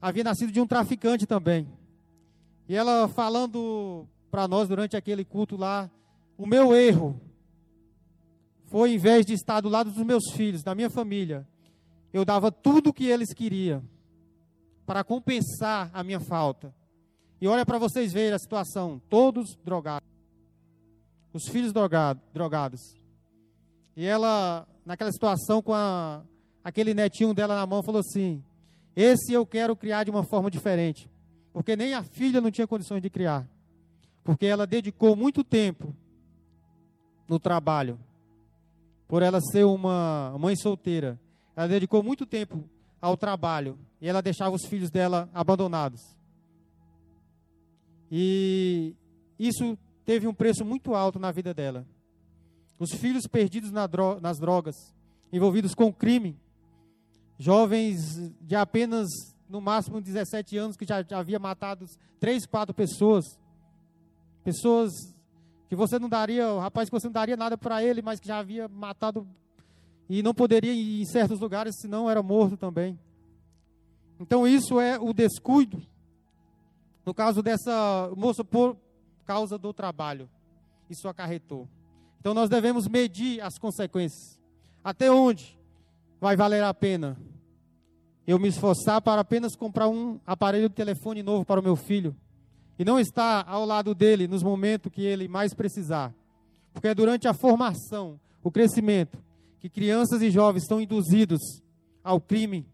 [0.00, 1.68] havia nascido de um traficante também.
[2.66, 5.90] E ela falando para nós durante aquele culto lá,
[6.38, 7.20] o meu erro
[8.64, 11.46] foi, em vez de estar do lado dos meus filhos, da minha família,
[12.14, 13.84] eu dava tudo o que eles queriam
[14.86, 16.74] para compensar a minha falta.
[17.42, 20.08] E olha para vocês verem a situação, todos drogados.
[21.30, 23.01] Os filhos drogado, drogados.
[23.96, 26.22] E ela, naquela situação, com a,
[26.64, 28.42] aquele netinho dela na mão, falou assim:
[28.96, 31.10] Esse eu quero criar de uma forma diferente.
[31.52, 33.46] Porque nem a filha não tinha condições de criar.
[34.24, 35.94] Porque ela dedicou muito tempo
[37.28, 37.98] no trabalho.
[39.06, 41.20] Por ela ser uma mãe solteira.
[41.54, 42.64] Ela dedicou muito tempo
[43.00, 43.78] ao trabalho.
[44.00, 46.00] E ela deixava os filhos dela abandonados.
[48.10, 48.94] E
[49.38, 51.86] isso teve um preço muito alto na vida dela.
[52.82, 54.74] Os filhos perdidos na dro nas drogas,
[55.32, 56.36] envolvidos com crime,
[57.38, 59.08] jovens de apenas
[59.48, 61.86] no máximo 17 anos que já, já havia matado
[62.18, 63.38] três, quatro pessoas,
[64.42, 64.90] pessoas
[65.68, 68.26] que você não daria, o rapaz que você não daria nada para ele, mas que
[68.26, 69.28] já havia matado
[70.08, 72.98] e não poderia ir em certos lugares, senão era morto também.
[74.18, 75.80] Então isso é o descuido.
[77.06, 78.76] No caso dessa moça, por
[79.24, 80.28] causa do trabalho,
[80.90, 81.68] isso acarretou.
[82.22, 84.38] Então nós devemos medir as consequências.
[84.84, 85.58] Até onde
[86.20, 87.18] vai valer a pena
[88.24, 92.14] eu me esforçar para apenas comprar um aparelho de telefone novo para o meu filho
[92.78, 96.14] e não estar ao lado dele nos momentos que ele mais precisar.
[96.72, 99.18] Porque é durante a formação, o crescimento,
[99.58, 101.40] que crianças e jovens estão induzidos
[102.04, 102.64] ao crime,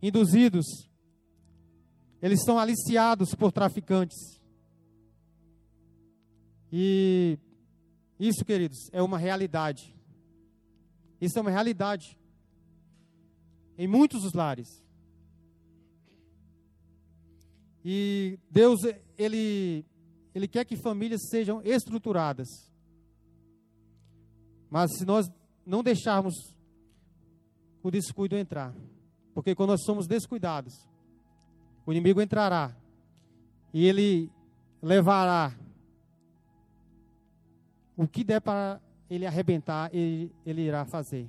[0.00, 0.64] induzidos,
[2.22, 4.40] eles são aliciados por traficantes.
[6.72, 7.38] E
[8.18, 9.94] isso, queridos, é uma realidade.
[11.20, 12.18] Isso é uma realidade
[13.76, 14.82] em muitos dos lares.
[17.84, 18.80] E Deus,
[19.18, 19.84] ele,
[20.34, 22.48] ele quer que famílias sejam estruturadas.
[24.70, 25.30] Mas se nós
[25.66, 26.34] não deixarmos
[27.82, 28.74] o descuido entrar,
[29.34, 30.72] porque quando nós somos descuidados,
[31.84, 32.74] o inimigo entrará
[33.72, 34.30] e ele
[34.80, 35.54] levará
[37.96, 41.28] o que der para ele arrebentar, ele, ele irá fazer.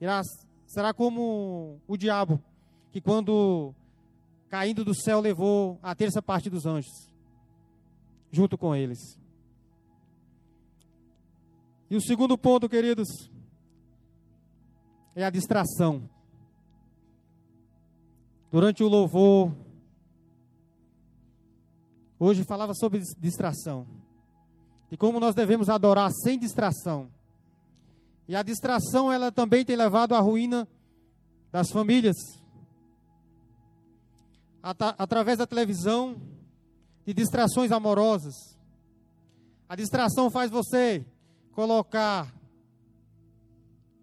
[0.00, 0.20] Irá,
[0.66, 2.42] será como o diabo,
[2.90, 3.74] que quando
[4.48, 6.92] caindo do céu levou a terça parte dos anjos,
[8.30, 8.98] junto com eles.
[11.88, 13.30] E o segundo ponto, queridos,
[15.14, 16.08] é a distração.
[18.50, 19.54] Durante o louvor,
[22.18, 24.01] hoje falava sobre distração
[24.92, 27.10] e como nós devemos adorar sem distração.
[28.28, 30.68] E a distração, ela também tem levado à ruína
[31.50, 32.14] das famílias.
[34.62, 36.20] At através da televisão,
[37.06, 38.34] de distrações amorosas.
[39.66, 41.06] A distração faz você
[41.52, 42.30] colocar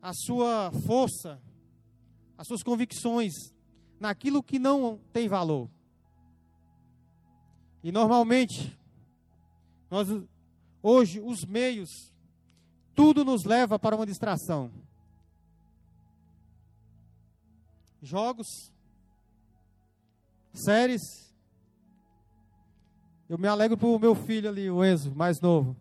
[0.02, 1.40] a sua força,
[2.36, 3.34] as suas convicções
[4.00, 5.70] naquilo que não tem valor.
[7.84, 8.76] E normalmente,
[9.92, 10.08] nós
[10.82, 12.14] Hoje, os meios,
[12.96, 14.72] tudo nos leva para uma distração.
[18.02, 18.72] Jogos,
[20.54, 21.34] séries.
[23.28, 25.76] Eu me alegro por meu filho ali, o Enzo, mais novo.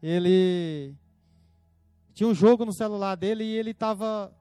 [0.00, 0.94] Ele
[2.14, 4.32] tinha um jogo no celular dele e ele estava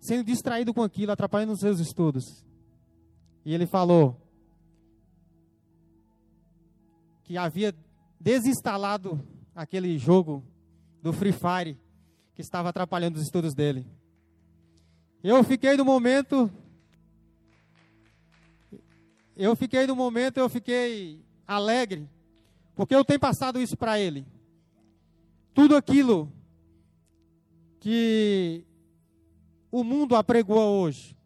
[0.00, 2.44] sendo distraído com aquilo, atrapalhando os seus estudos.
[3.44, 4.20] E ele falou
[7.22, 7.74] que havia
[8.22, 9.20] desinstalado
[9.52, 10.44] aquele jogo
[11.02, 11.76] do Free Fire
[12.34, 13.84] que estava atrapalhando os estudos dele.
[15.22, 16.50] Eu fiquei no momento.
[19.36, 22.08] Eu fiquei no momento, eu fiquei alegre,
[22.76, 24.26] porque eu tenho passado isso para ele.
[25.52, 26.30] Tudo aquilo
[27.80, 28.64] que
[29.70, 31.16] o mundo apregoa hoje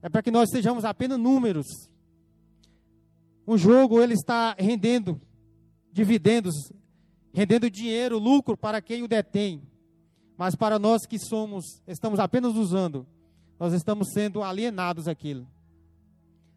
[0.00, 1.66] é para que nós sejamos apenas números.
[3.46, 5.20] Um jogo ele está rendendo
[5.92, 6.72] dividendos,
[7.32, 9.62] rendendo dinheiro, lucro para quem o detém.
[10.36, 13.06] Mas para nós que somos, estamos apenas usando,
[13.60, 15.46] nós estamos sendo alienados aquilo.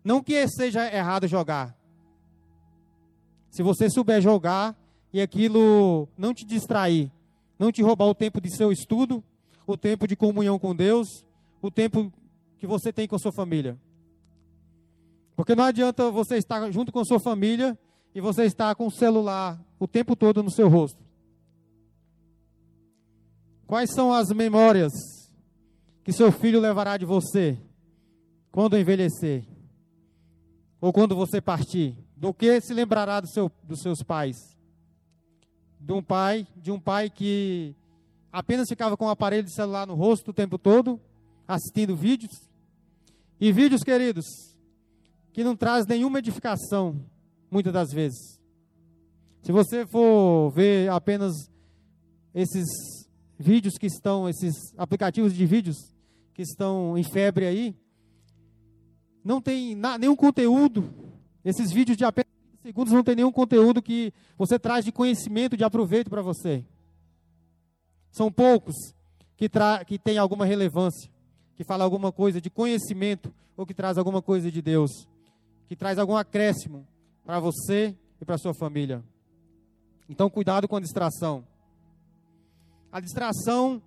[0.03, 1.77] Não que seja errado jogar.
[3.49, 4.75] Se você souber jogar
[5.11, 7.11] e aquilo não te distrair,
[7.57, 9.23] não te roubar o tempo de seu estudo,
[9.67, 11.25] o tempo de comunhão com Deus,
[11.61, 12.11] o tempo
[12.57, 13.79] que você tem com a sua família.
[15.35, 17.77] Porque não adianta você estar junto com a sua família
[18.15, 21.03] e você está com o celular o tempo todo no seu rosto?
[23.67, 24.93] Quais são as memórias
[26.01, 27.59] que seu filho levará de você
[28.53, 29.45] quando envelhecer?
[30.79, 31.97] Ou quando você partir?
[32.15, 34.37] Do que se lembrará do seu, dos seus pais?
[35.77, 37.75] De um pai, de um pai que
[38.31, 41.01] apenas ficava com o aparelho de celular no rosto o tempo todo,
[41.45, 42.49] assistindo vídeos.
[43.41, 44.25] E vídeos, queridos,
[45.33, 47.03] que não traz nenhuma edificação
[47.55, 48.37] muitas das vezes.
[49.41, 51.49] Se você for ver apenas
[52.33, 52.65] esses
[53.39, 55.77] vídeos que estão, esses aplicativos de vídeos
[56.33, 57.73] que estão em febre aí,
[59.23, 60.93] não tem nenhum conteúdo,
[61.45, 62.27] esses vídeos de apenas
[62.61, 66.61] segundos não tem nenhum conteúdo que você traz de conhecimento, de aproveito para você.
[68.11, 68.75] São poucos
[69.37, 69.49] que,
[69.87, 71.09] que têm alguma relevância,
[71.55, 75.07] que fala alguma coisa de conhecimento ou que traz alguma coisa de Deus,
[75.69, 76.85] que traz algum acréscimo
[77.25, 79.03] para você e para sua família.
[80.07, 81.45] Então, cuidado com a distração.
[82.91, 83.81] A distração,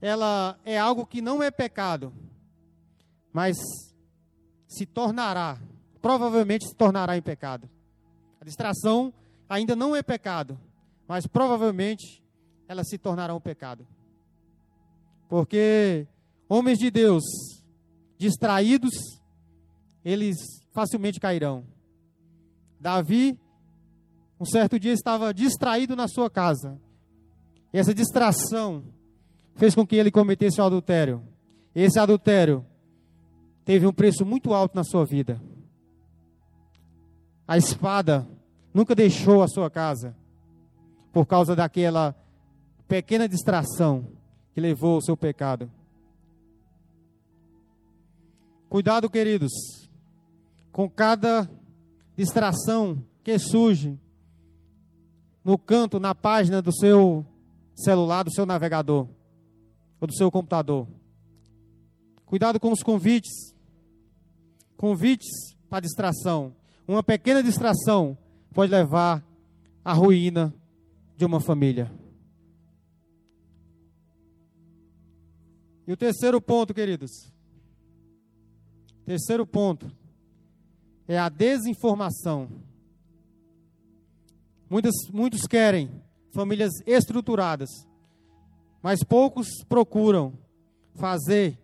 [0.00, 2.12] ela é algo que não é pecado,
[3.32, 3.56] mas
[4.66, 5.60] se tornará,
[6.00, 7.68] provavelmente se tornará em pecado.
[8.40, 9.12] A distração
[9.48, 10.58] ainda não é pecado,
[11.06, 12.24] mas provavelmente
[12.66, 13.86] ela se tornará um pecado.
[15.28, 16.06] Porque
[16.48, 17.22] homens de Deus
[18.16, 19.20] distraídos,
[20.04, 20.36] eles
[20.72, 21.64] facilmente cairão.
[22.80, 23.38] Davi,
[24.40, 26.80] um certo dia, estava distraído na sua casa.
[27.72, 28.84] E essa distração
[29.56, 31.22] fez com que ele cometesse o adultério.
[31.74, 32.64] Esse adultério
[33.64, 35.40] teve um preço muito alto na sua vida.
[37.46, 38.26] A espada
[38.72, 40.16] nunca deixou a sua casa
[41.12, 42.14] por causa daquela
[42.86, 44.06] pequena distração
[44.54, 45.70] que levou ao seu pecado.
[48.68, 49.52] Cuidado, queridos,
[50.70, 51.50] com cada
[52.18, 53.96] distração que surge
[55.44, 57.24] no canto, na página do seu
[57.76, 59.08] celular, do seu navegador
[60.00, 60.88] ou do seu computador.
[62.26, 63.54] Cuidado com os convites.
[64.76, 65.28] Convites
[65.70, 66.52] para distração.
[66.88, 68.18] Uma pequena distração
[68.52, 69.24] pode levar
[69.84, 70.52] à ruína
[71.16, 71.88] de uma família.
[75.86, 77.32] E o terceiro ponto, queridos.
[79.06, 79.97] Terceiro ponto
[81.08, 82.48] é a desinformação.
[84.68, 85.90] Muitos, muitos querem
[86.30, 87.70] famílias estruturadas,
[88.82, 90.34] mas poucos procuram
[90.94, 91.58] fazer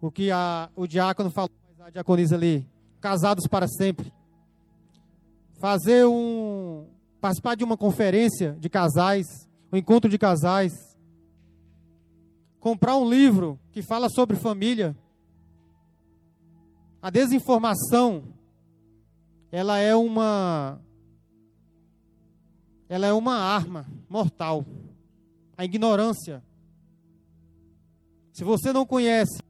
[0.00, 2.68] o que a, o diácono falou, a diaconisa ali,
[3.00, 4.12] casados para sempre.
[5.60, 6.88] Fazer um.
[7.20, 9.26] participar de uma conferência de casais,
[9.72, 10.72] um encontro de casais.
[12.58, 14.96] Comprar um livro que fala sobre família.
[17.02, 18.32] A desinformação,
[19.50, 20.80] ela é uma.
[22.88, 24.64] Ela é uma arma mortal.
[25.58, 26.44] A ignorância.
[28.32, 29.42] Se você não conhece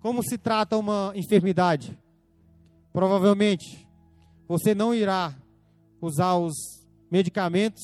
[0.00, 1.96] como se trata uma enfermidade,
[2.92, 3.88] provavelmente
[4.48, 5.34] você não irá
[6.00, 6.54] usar os
[7.10, 7.82] medicamentos,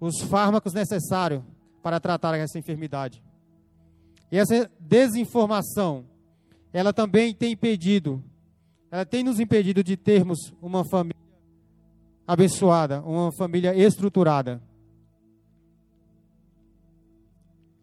[0.00, 1.42] os fármacos necessários
[1.82, 3.22] para tratar essa enfermidade.
[4.30, 6.06] E essa desinformação,
[6.72, 8.22] ela também tem impedido,
[8.90, 11.20] ela tem nos impedido de termos uma família
[12.26, 14.62] abençoada, uma família estruturada.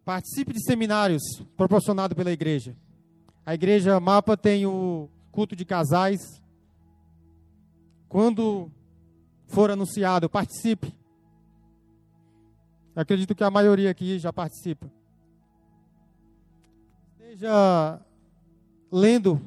[0.06, 1.22] Participe de seminários
[1.58, 2.74] proporcionados pela igreja.
[3.46, 6.42] A igreja Mapa tem o culto de casais.
[8.08, 8.72] Quando
[9.48, 10.94] for anunciado, participe.
[12.96, 14.90] Acredito que a maioria aqui já participa.
[17.38, 18.02] Esteja
[18.92, 19.40] lendo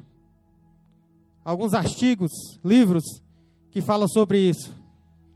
[1.43, 2.31] alguns artigos,
[2.63, 3.03] livros
[3.69, 4.73] que falam sobre isso,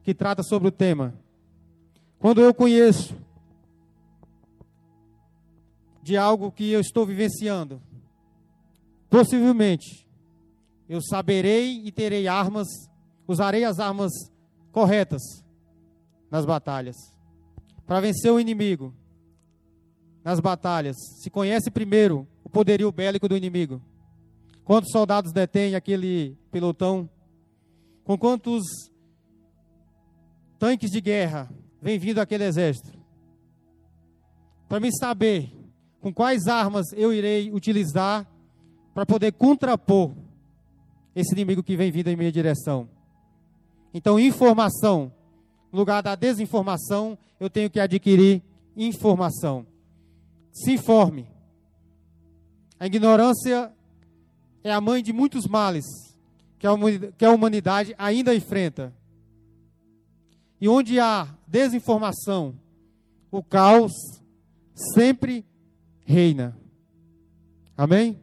[0.01, 1.14] que trata sobre o tema.
[2.18, 3.14] Quando eu conheço
[6.01, 7.82] de algo que eu estou vivenciando,
[9.10, 10.08] Possivelmente,
[10.89, 12.68] eu saberei e terei armas,
[13.28, 14.12] usarei as armas
[14.72, 15.22] corretas
[16.30, 16.95] nas batalhas.
[17.86, 18.93] Para vencer o inimigo
[20.24, 23.82] nas batalhas, se conhece primeiro poderio bélico do inimigo.
[24.64, 27.10] Quantos soldados detém aquele pelotão?
[28.06, 28.64] Com quantos
[30.58, 31.49] tanques de guerra
[31.82, 32.97] vem vindo aquele exército?
[34.70, 35.51] Para me saber
[35.99, 38.26] com quais armas eu irei utilizar
[38.93, 40.16] para poder contrapor
[41.14, 42.88] esse inimigo que vem vindo em minha direção.
[43.93, 45.12] Então, informação,
[45.74, 48.41] no lugar da desinformação, eu tenho que adquirir
[48.78, 49.68] informação.
[50.53, 51.35] Se informe.
[52.80, 53.72] A ignorância
[54.64, 55.86] é a mãe de muitos males
[56.58, 58.94] que a humanidade ainda enfrenta.
[60.60, 62.60] E onde há desinformação,
[63.30, 63.92] o caos
[64.94, 65.46] sempre
[66.06, 66.58] reina.
[67.78, 68.20] Amém?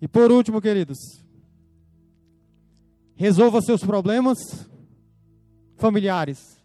[0.00, 0.98] E por último, queridos,
[3.14, 4.38] resolva seus problemas
[5.76, 6.56] familiares.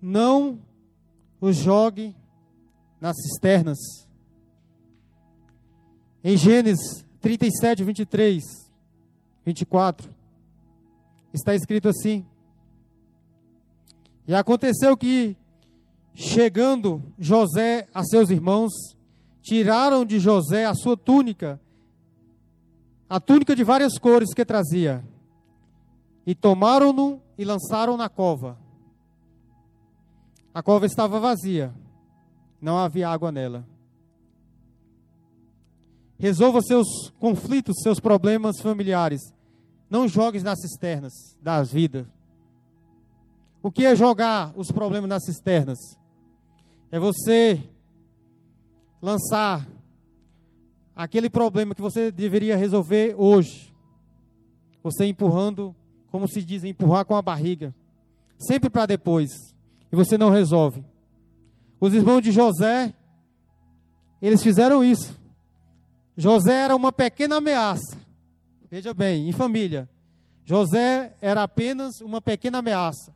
[0.00, 0.60] Não
[1.42, 2.14] os jogue
[3.00, 3.78] nas cisternas.
[6.22, 8.44] Em Gênesis 37, 23,
[9.44, 10.08] 24,
[11.34, 12.24] está escrito assim:
[14.26, 15.36] E aconteceu que,
[16.14, 18.70] chegando José a seus irmãos,
[19.42, 21.60] tiraram de José a sua túnica,
[23.10, 25.04] a túnica de várias cores que trazia,
[26.24, 28.62] e tomaram-no e lançaram na cova.
[30.54, 31.72] A cova estava vazia,
[32.60, 33.66] não havia água nela.
[36.18, 39.20] Resolva seus conflitos, seus problemas familiares.
[39.88, 42.08] Não jogues nas cisternas da vida.
[43.62, 45.78] O que é jogar os problemas nas cisternas?
[46.90, 47.62] É você
[49.00, 49.66] lançar
[50.94, 53.74] aquele problema que você deveria resolver hoje.
[54.82, 55.74] Você empurrando,
[56.10, 57.74] como se diz, empurrar com a barriga.
[58.38, 59.51] Sempre para depois.
[59.92, 60.82] E você não resolve.
[61.78, 62.94] Os irmãos de José,
[64.22, 65.14] eles fizeram isso.
[66.16, 67.98] José era uma pequena ameaça.
[68.70, 69.88] Veja bem, em família.
[70.44, 73.14] José era apenas uma pequena ameaça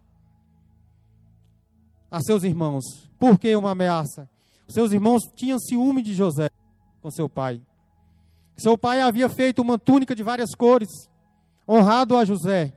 [2.11, 2.85] a seus irmãos.
[3.19, 4.29] Por que uma ameaça?
[4.69, 6.51] Seus irmãos tinham ciúme de José
[7.01, 7.61] com seu pai.
[8.57, 10.89] Seu pai havia feito uma túnica de várias cores,
[11.69, 12.73] honrado a José.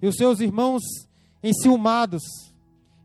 [0.00, 0.82] E os seus irmãos,
[1.42, 2.22] enciumados,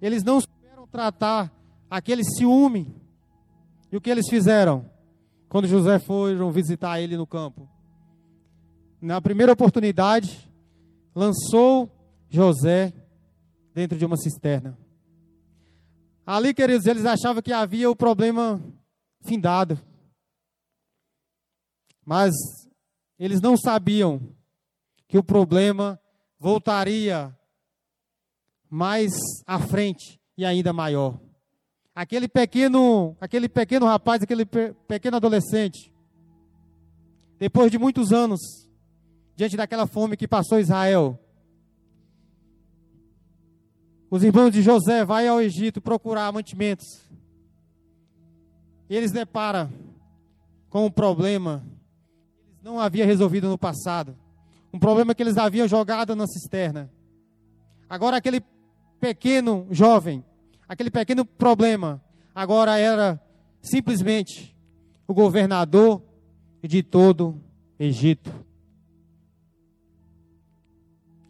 [0.02, 1.52] eles não souberam tratar
[1.90, 2.96] aquele ciúme.
[3.92, 4.86] E o que eles fizeram?
[5.50, 7.68] quando José foram visitar ele no campo.
[9.02, 10.48] Na primeira oportunidade,
[11.16, 11.92] lançou
[12.30, 12.94] José
[13.74, 14.78] dentro de uma cisterna.
[16.26, 18.62] Ali, queridos, eles achavam que havia o problema
[19.26, 19.80] findado.
[22.06, 22.32] Mas
[23.18, 24.22] eles não sabiam
[25.08, 26.00] que o problema
[26.38, 27.36] voltaria
[28.70, 29.12] mais
[29.48, 31.20] à frente e ainda maior
[32.00, 35.94] aquele pequeno, aquele pequeno rapaz, aquele pe pequeno adolescente,
[37.38, 38.40] depois de muitos anos,
[39.36, 41.20] diante daquela fome que passou Israel,
[44.10, 46.88] os irmãos de José vai ao Egito procurar mantimentos.
[48.90, 49.70] E eles deparam
[50.70, 51.66] com um problema
[52.38, 54.18] que eles não haviam resolvido no passado.
[54.74, 56.90] Um problema que eles haviam jogado na cisterna.
[57.90, 58.42] Agora aquele
[59.00, 60.24] pequeno jovem
[60.68, 62.02] aquele pequeno problema
[62.36, 63.20] agora era
[63.62, 64.56] simplesmente
[65.08, 66.04] o governador
[66.62, 67.42] de todo
[67.80, 68.30] Egito.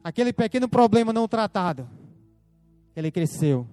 [0.04, 1.88] Aquele pequeno problema não tratado,
[2.96, 3.68] ele cresceu.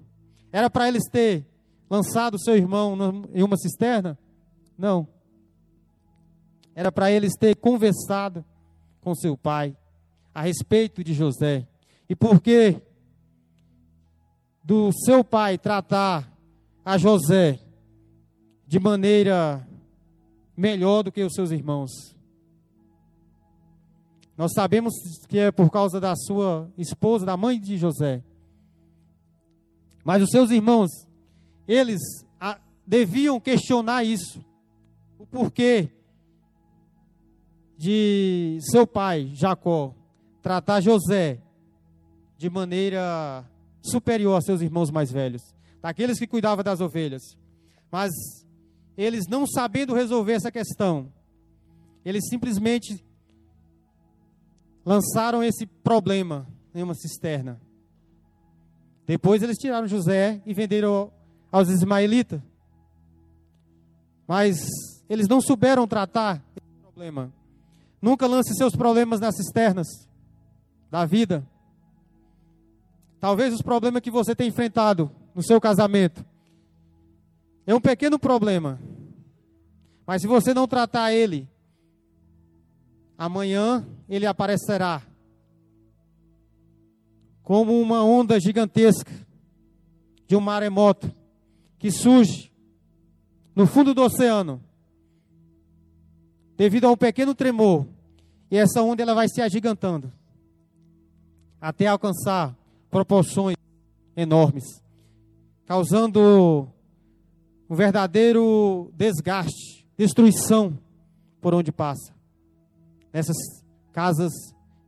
[0.53, 1.47] Era para eles ter
[1.89, 4.19] lançado seu irmão em uma cisterna?
[4.77, 5.09] Não.
[6.75, 8.45] Era para eles ter conversado
[9.01, 9.75] com seu pai
[10.35, 11.67] a respeito de José.
[12.09, 12.83] E por que
[14.67, 16.29] do seu pai tratar
[16.85, 17.61] a José
[18.67, 19.65] de maneira
[20.57, 21.93] melhor do que os seus irmãos.
[24.37, 24.93] Nós sabemos
[25.29, 28.25] que é por causa da sua esposa, da mãe de José.
[30.05, 30.91] Mas os seus irmãos,
[31.69, 32.01] eles
[32.41, 34.45] a, deviam questionar isso.
[35.17, 35.93] O porquê
[37.79, 39.95] de seu pai, Jacó,
[40.43, 41.41] tratar José
[42.37, 43.49] de maneira
[43.91, 45.43] superior a seus irmãos mais velhos,
[45.81, 47.23] daqueles que cuidavam das ovelhas.
[47.91, 48.13] Mas
[48.97, 51.13] eles não sabendo resolver essa questão,
[52.05, 53.05] eles simplesmente
[54.85, 57.61] lançaram esse problema em uma cisterna.
[59.07, 61.13] Depois eles tiraram José e venderam
[61.51, 62.41] aos ismaelitas.
[64.27, 64.69] Mas
[65.09, 67.33] eles não souberam tratar esse problema.
[68.03, 69.87] Nunca lance seus problemas nas cisternas
[70.91, 71.47] da vida.
[73.21, 76.25] Talvez os problemas que você tem enfrentado no seu casamento
[77.67, 78.79] é um pequeno problema.
[80.07, 81.49] Mas se você não tratar ele,
[83.19, 85.03] amanhã ele aparecerá
[87.43, 89.13] como uma onda gigantesca
[90.27, 91.13] de um maremoto
[91.79, 92.53] que surge
[93.55, 94.61] no fundo do oceano
[96.57, 97.87] devido a um pequeno tremor.
[98.51, 100.13] E essa onda ela vai se agigantando
[101.61, 102.57] até alcançar
[102.91, 103.57] proporções
[104.17, 104.65] enormes,
[105.67, 106.69] causando
[107.69, 110.79] um verdadeiro desgaste, destruição
[111.41, 112.15] por onde passa,
[113.13, 113.37] nessas
[113.93, 114.33] casas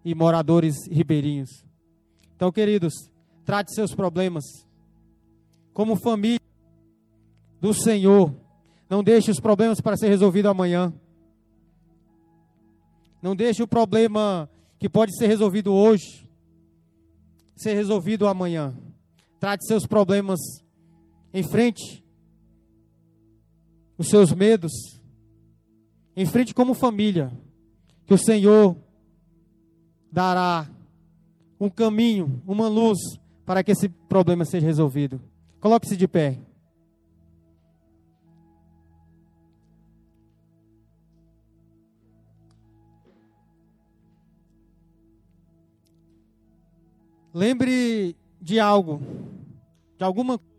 [0.04, 1.64] e moradores ribeirinhos.
[2.36, 2.94] Então, queridos,
[3.44, 4.44] trate seus problemas
[5.72, 6.40] como família
[7.60, 8.34] do Senhor.
[8.88, 10.92] Não deixe os problemas para ser resolvido amanhã.
[13.20, 16.27] Não deixe o problema que pode ser resolvido hoje
[17.62, 18.74] ser resolvido amanhã.
[19.40, 20.38] Trate seus problemas
[21.32, 22.04] em frente,
[23.96, 24.72] os seus medos,
[26.16, 27.32] em frente como família,
[28.06, 28.76] que o Senhor
[30.10, 30.68] dará
[31.60, 32.98] um caminho, uma luz
[33.44, 35.20] para que esse problema seja resolvido.
[35.60, 36.38] Coloque-se de pé.
[47.38, 49.00] Lembre de algo,
[49.96, 50.52] de alguma coisa.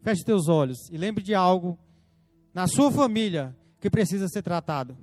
[0.00, 1.76] Feche teus olhos e lembre de algo
[2.54, 4.96] na sua família que precisa ser tratado.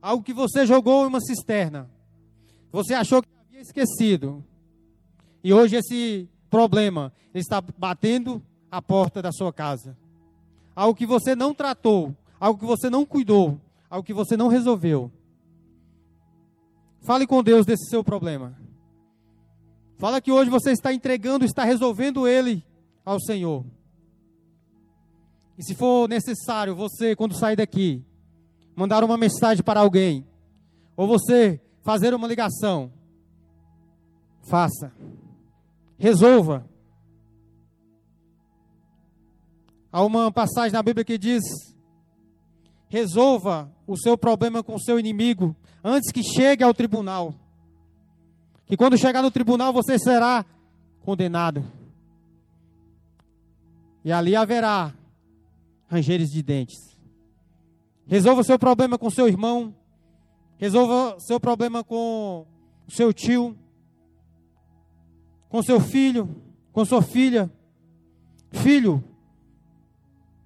[0.00, 1.86] Algo que você jogou em uma cisterna.
[2.72, 4.42] Você achou que havia esquecido.
[5.44, 9.94] E hoje esse problema está batendo a porta da sua casa.
[10.74, 13.60] Algo que você não tratou, algo que você não cuidou,
[13.90, 15.12] algo que você não resolveu.
[17.02, 18.56] Fale com Deus desse seu problema.
[19.98, 22.64] Fala que hoje você está entregando, está resolvendo ele
[23.04, 23.66] ao Senhor.
[25.58, 28.04] E se for necessário, você, quando sair daqui,
[28.76, 30.24] mandar uma mensagem para alguém,
[30.96, 32.92] ou você fazer uma ligação,
[34.48, 34.92] faça.
[35.98, 36.64] Resolva.
[39.90, 41.42] Há uma passagem na Bíblia que diz:
[42.88, 47.34] resolva o seu problema com o seu inimigo antes que chegue ao tribunal
[48.68, 50.44] que quando chegar no tribunal você será
[51.00, 51.64] condenado.
[54.04, 54.94] E ali haverá
[55.88, 56.98] rangeres de dentes.
[58.06, 59.74] Resolva o seu problema com seu irmão.
[60.58, 62.46] Resolva o seu problema com
[62.88, 63.56] seu tio.
[65.48, 66.42] Com seu filho.
[66.70, 67.50] Com sua filha.
[68.50, 69.02] Filho.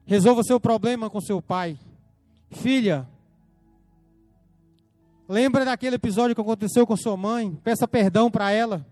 [0.05, 1.77] Resolva o seu problema com seu pai.
[2.51, 3.09] Filha.
[5.29, 7.55] Lembra daquele episódio que aconteceu com sua mãe?
[7.63, 8.87] Peça perdão para ela.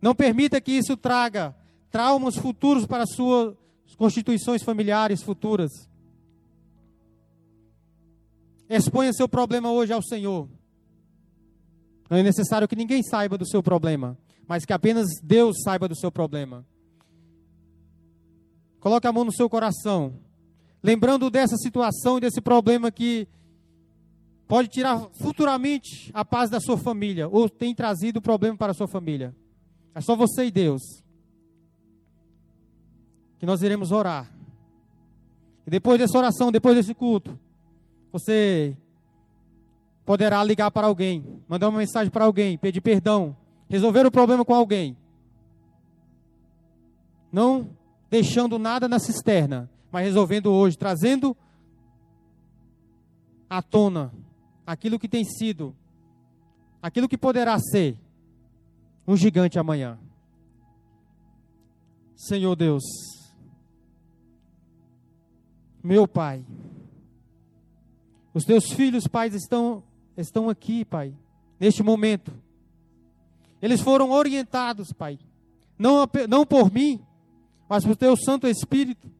[0.00, 1.54] Não permita que isso traga
[1.90, 3.54] traumas futuros para suas
[3.96, 5.70] constituições familiares futuras.
[8.68, 10.48] Exponha seu problema hoje ao Senhor.
[12.08, 15.94] Não é necessário que ninguém saiba do seu problema, mas que apenas Deus saiba do
[15.94, 16.66] seu problema.
[18.80, 20.14] Coloque a mão no seu coração,
[20.82, 23.28] lembrando dessa situação e desse problema que
[24.52, 28.86] pode tirar futuramente a paz da sua família, ou tem trazido problema para a sua
[28.86, 29.34] família.
[29.94, 30.82] É só você e Deus.
[33.38, 34.30] Que nós iremos orar.
[35.66, 37.40] E depois dessa oração, depois desse culto,
[38.12, 38.76] você
[40.04, 43.34] poderá ligar para alguém, mandar uma mensagem para alguém, pedir perdão,
[43.70, 44.94] resolver o problema com alguém.
[47.32, 47.70] Não
[48.10, 51.34] deixando nada na cisterna, mas resolvendo hoje, trazendo
[53.48, 54.12] à tona
[54.66, 55.74] aquilo que tem sido,
[56.80, 57.96] aquilo que poderá ser
[59.06, 59.98] um gigante amanhã.
[62.16, 62.82] Senhor Deus,
[65.82, 66.44] meu Pai,
[68.32, 69.82] os teus filhos, pais, estão,
[70.16, 71.12] estão aqui, Pai,
[71.58, 72.32] neste momento.
[73.60, 75.18] Eles foram orientados, Pai,
[75.78, 77.00] não, não por mim,
[77.68, 79.10] mas por teu Santo Espírito,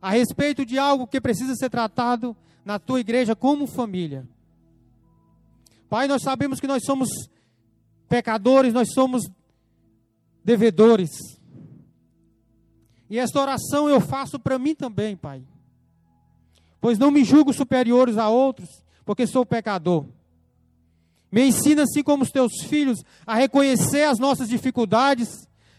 [0.00, 4.26] a respeito de algo que precisa ser tratado na tua igreja como família.
[5.88, 7.08] Pai, nós sabemos que nós somos
[8.08, 9.22] pecadores, nós somos
[10.44, 11.10] devedores.
[13.08, 15.42] E esta oração eu faço para mim também, Pai.
[16.80, 18.68] Pois não me julgo superiores a outros,
[19.04, 20.06] porque sou pecador.
[21.32, 25.28] Me ensina, assim como os teus filhos, a reconhecer as nossas dificuldades,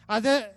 [0.07, 0.49] a, de,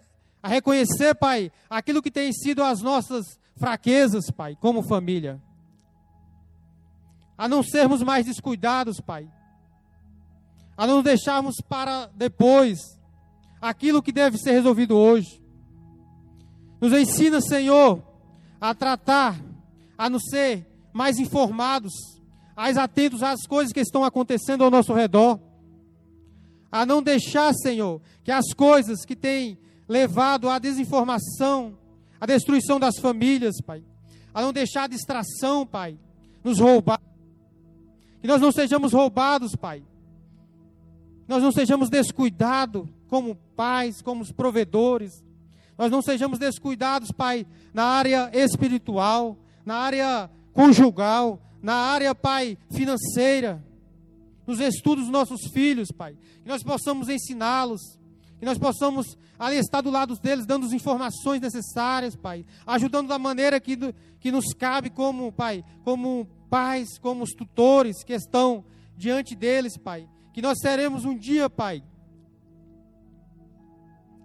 [0.42, 5.40] a reconhecer, Pai, aquilo que tem sido as nossas fraquezas, Pai, como família.
[7.36, 9.28] A não sermos mais descuidados, Pai
[10.82, 12.98] a não deixarmos para depois
[13.60, 15.40] aquilo que deve ser resolvido hoje.
[16.80, 18.02] Nos ensina, Senhor,
[18.60, 19.40] a tratar,
[19.96, 21.92] a nos ser mais informados,
[22.56, 25.38] mais atentos às coisas que estão acontecendo ao nosso redor.
[26.68, 29.56] A não deixar, Senhor, que as coisas que têm
[29.88, 31.78] levado à desinformação,
[32.20, 33.84] à destruição das famílias, Pai,
[34.34, 35.96] a não deixar a distração, Pai,
[36.42, 37.00] nos roubar.
[38.20, 39.84] Que nós não sejamos roubados, Pai,
[41.28, 45.22] nós não sejamos descuidados como pais, como provedores,
[45.76, 53.64] nós não sejamos descuidados, Pai, na área espiritual, na área conjugal, na área, Pai, financeira,
[54.46, 57.98] nos estudos dos nossos filhos, Pai, que nós possamos ensiná-los,
[58.38, 63.18] que nós possamos ali estar do lado deles, dando as informações necessárias, Pai, ajudando da
[63.18, 63.76] maneira que,
[64.20, 68.64] que nos cabe como, Pai, como pais, como os tutores que estão
[68.96, 71.82] diante deles, Pai, que nós teremos um dia, Pai.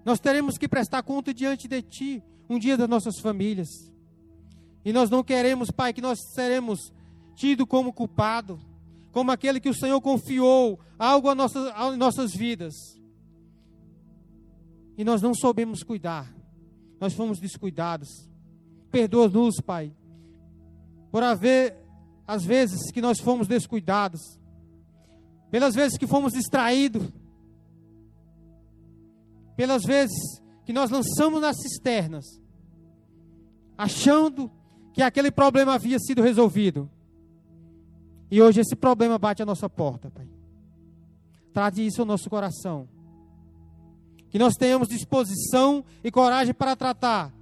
[0.05, 3.67] Nós teremos que prestar conta diante de Ti, um dia das nossas famílias.
[4.85, 6.93] E nós não queremos, Pai, que nós seremos
[7.35, 8.59] tido como culpado,
[9.11, 12.73] como aquele que o Senhor confiou algo às nossas, às nossas vidas.
[14.97, 16.33] e nós não soubemos cuidar,
[16.99, 18.27] nós fomos descuidados.
[18.89, 19.93] Perdoa-nos, Pai,
[21.11, 21.77] por haver
[22.25, 24.39] as vezes que nós fomos descuidados,
[25.49, 27.07] pelas vezes que fomos distraídos,
[29.55, 32.25] pelas vezes que nós lançamos nas cisternas,
[33.77, 34.51] achando
[34.93, 36.89] que aquele problema havia sido resolvido.
[38.29, 40.27] E hoje esse problema bate a nossa porta, Pai.
[41.53, 42.87] Trate isso ao nosso coração.
[44.29, 47.33] Que nós tenhamos disposição e coragem para tratar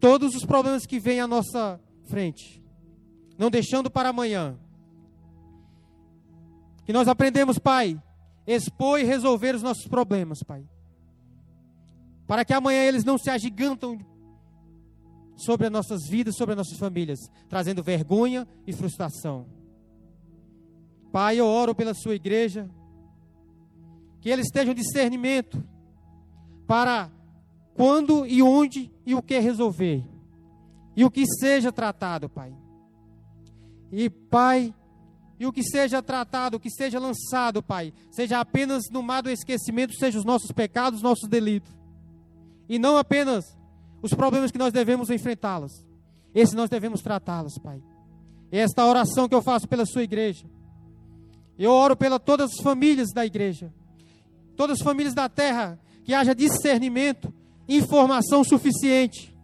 [0.00, 2.60] todos os problemas que vêm à nossa frente,
[3.38, 4.58] não deixando para amanhã.
[6.84, 8.00] Que nós aprendemos, Pai,
[8.46, 10.64] expor e resolver os nossos problemas, Pai.
[12.26, 13.98] Para que amanhã eles não se agigantam
[15.36, 17.18] sobre as nossas vidas, sobre as nossas famílias,
[17.48, 19.46] trazendo vergonha e frustração.
[21.10, 22.70] Pai, eu oro pela sua igreja,
[24.20, 25.62] que eles tenham discernimento
[26.66, 27.10] para
[27.74, 30.04] quando e onde e o que resolver,
[30.96, 32.54] e o que seja tratado, Pai.
[33.90, 34.74] E, Pai,
[35.42, 39.28] e o que seja tratado, o que seja lançado, Pai, seja apenas no mar do
[39.28, 41.72] esquecimento, seja os nossos pecados, os nossos delitos,
[42.68, 43.44] e não apenas
[44.00, 45.84] os problemas que nós devemos enfrentá-los.
[46.32, 47.82] Esses nós devemos tratá-los, Pai.
[48.52, 50.46] Esta oração que eu faço pela sua igreja.
[51.58, 53.74] Eu oro pela todas as famílias da igreja.
[54.56, 57.34] Todas as famílias da terra, que haja discernimento,
[57.68, 59.36] informação suficiente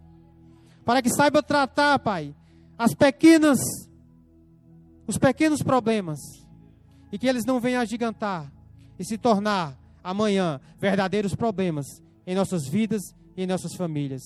[0.84, 2.32] para que saiba tratar, Pai,
[2.78, 3.58] as pequenas
[5.08, 6.20] os pequenos problemas
[7.10, 8.52] e que eles não venham a gigantar
[8.98, 11.86] e se tornar amanhã verdadeiros problemas
[12.26, 13.00] em nossas vidas
[13.34, 14.22] e em nossas famílias.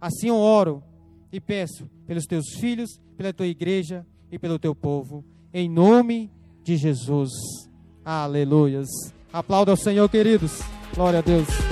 [0.00, 0.82] Assim eu oro
[1.30, 5.22] e peço pelos teus filhos, pela tua igreja e pelo teu povo,
[5.52, 6.30] em nome
[6.64, 7.30] de Jesus.
[8.02, 8.88] Aleluias.
[9.30, 10.60] Aplauda ao Senhor, queridos.
[10.94, 11.71] Glória a Deus.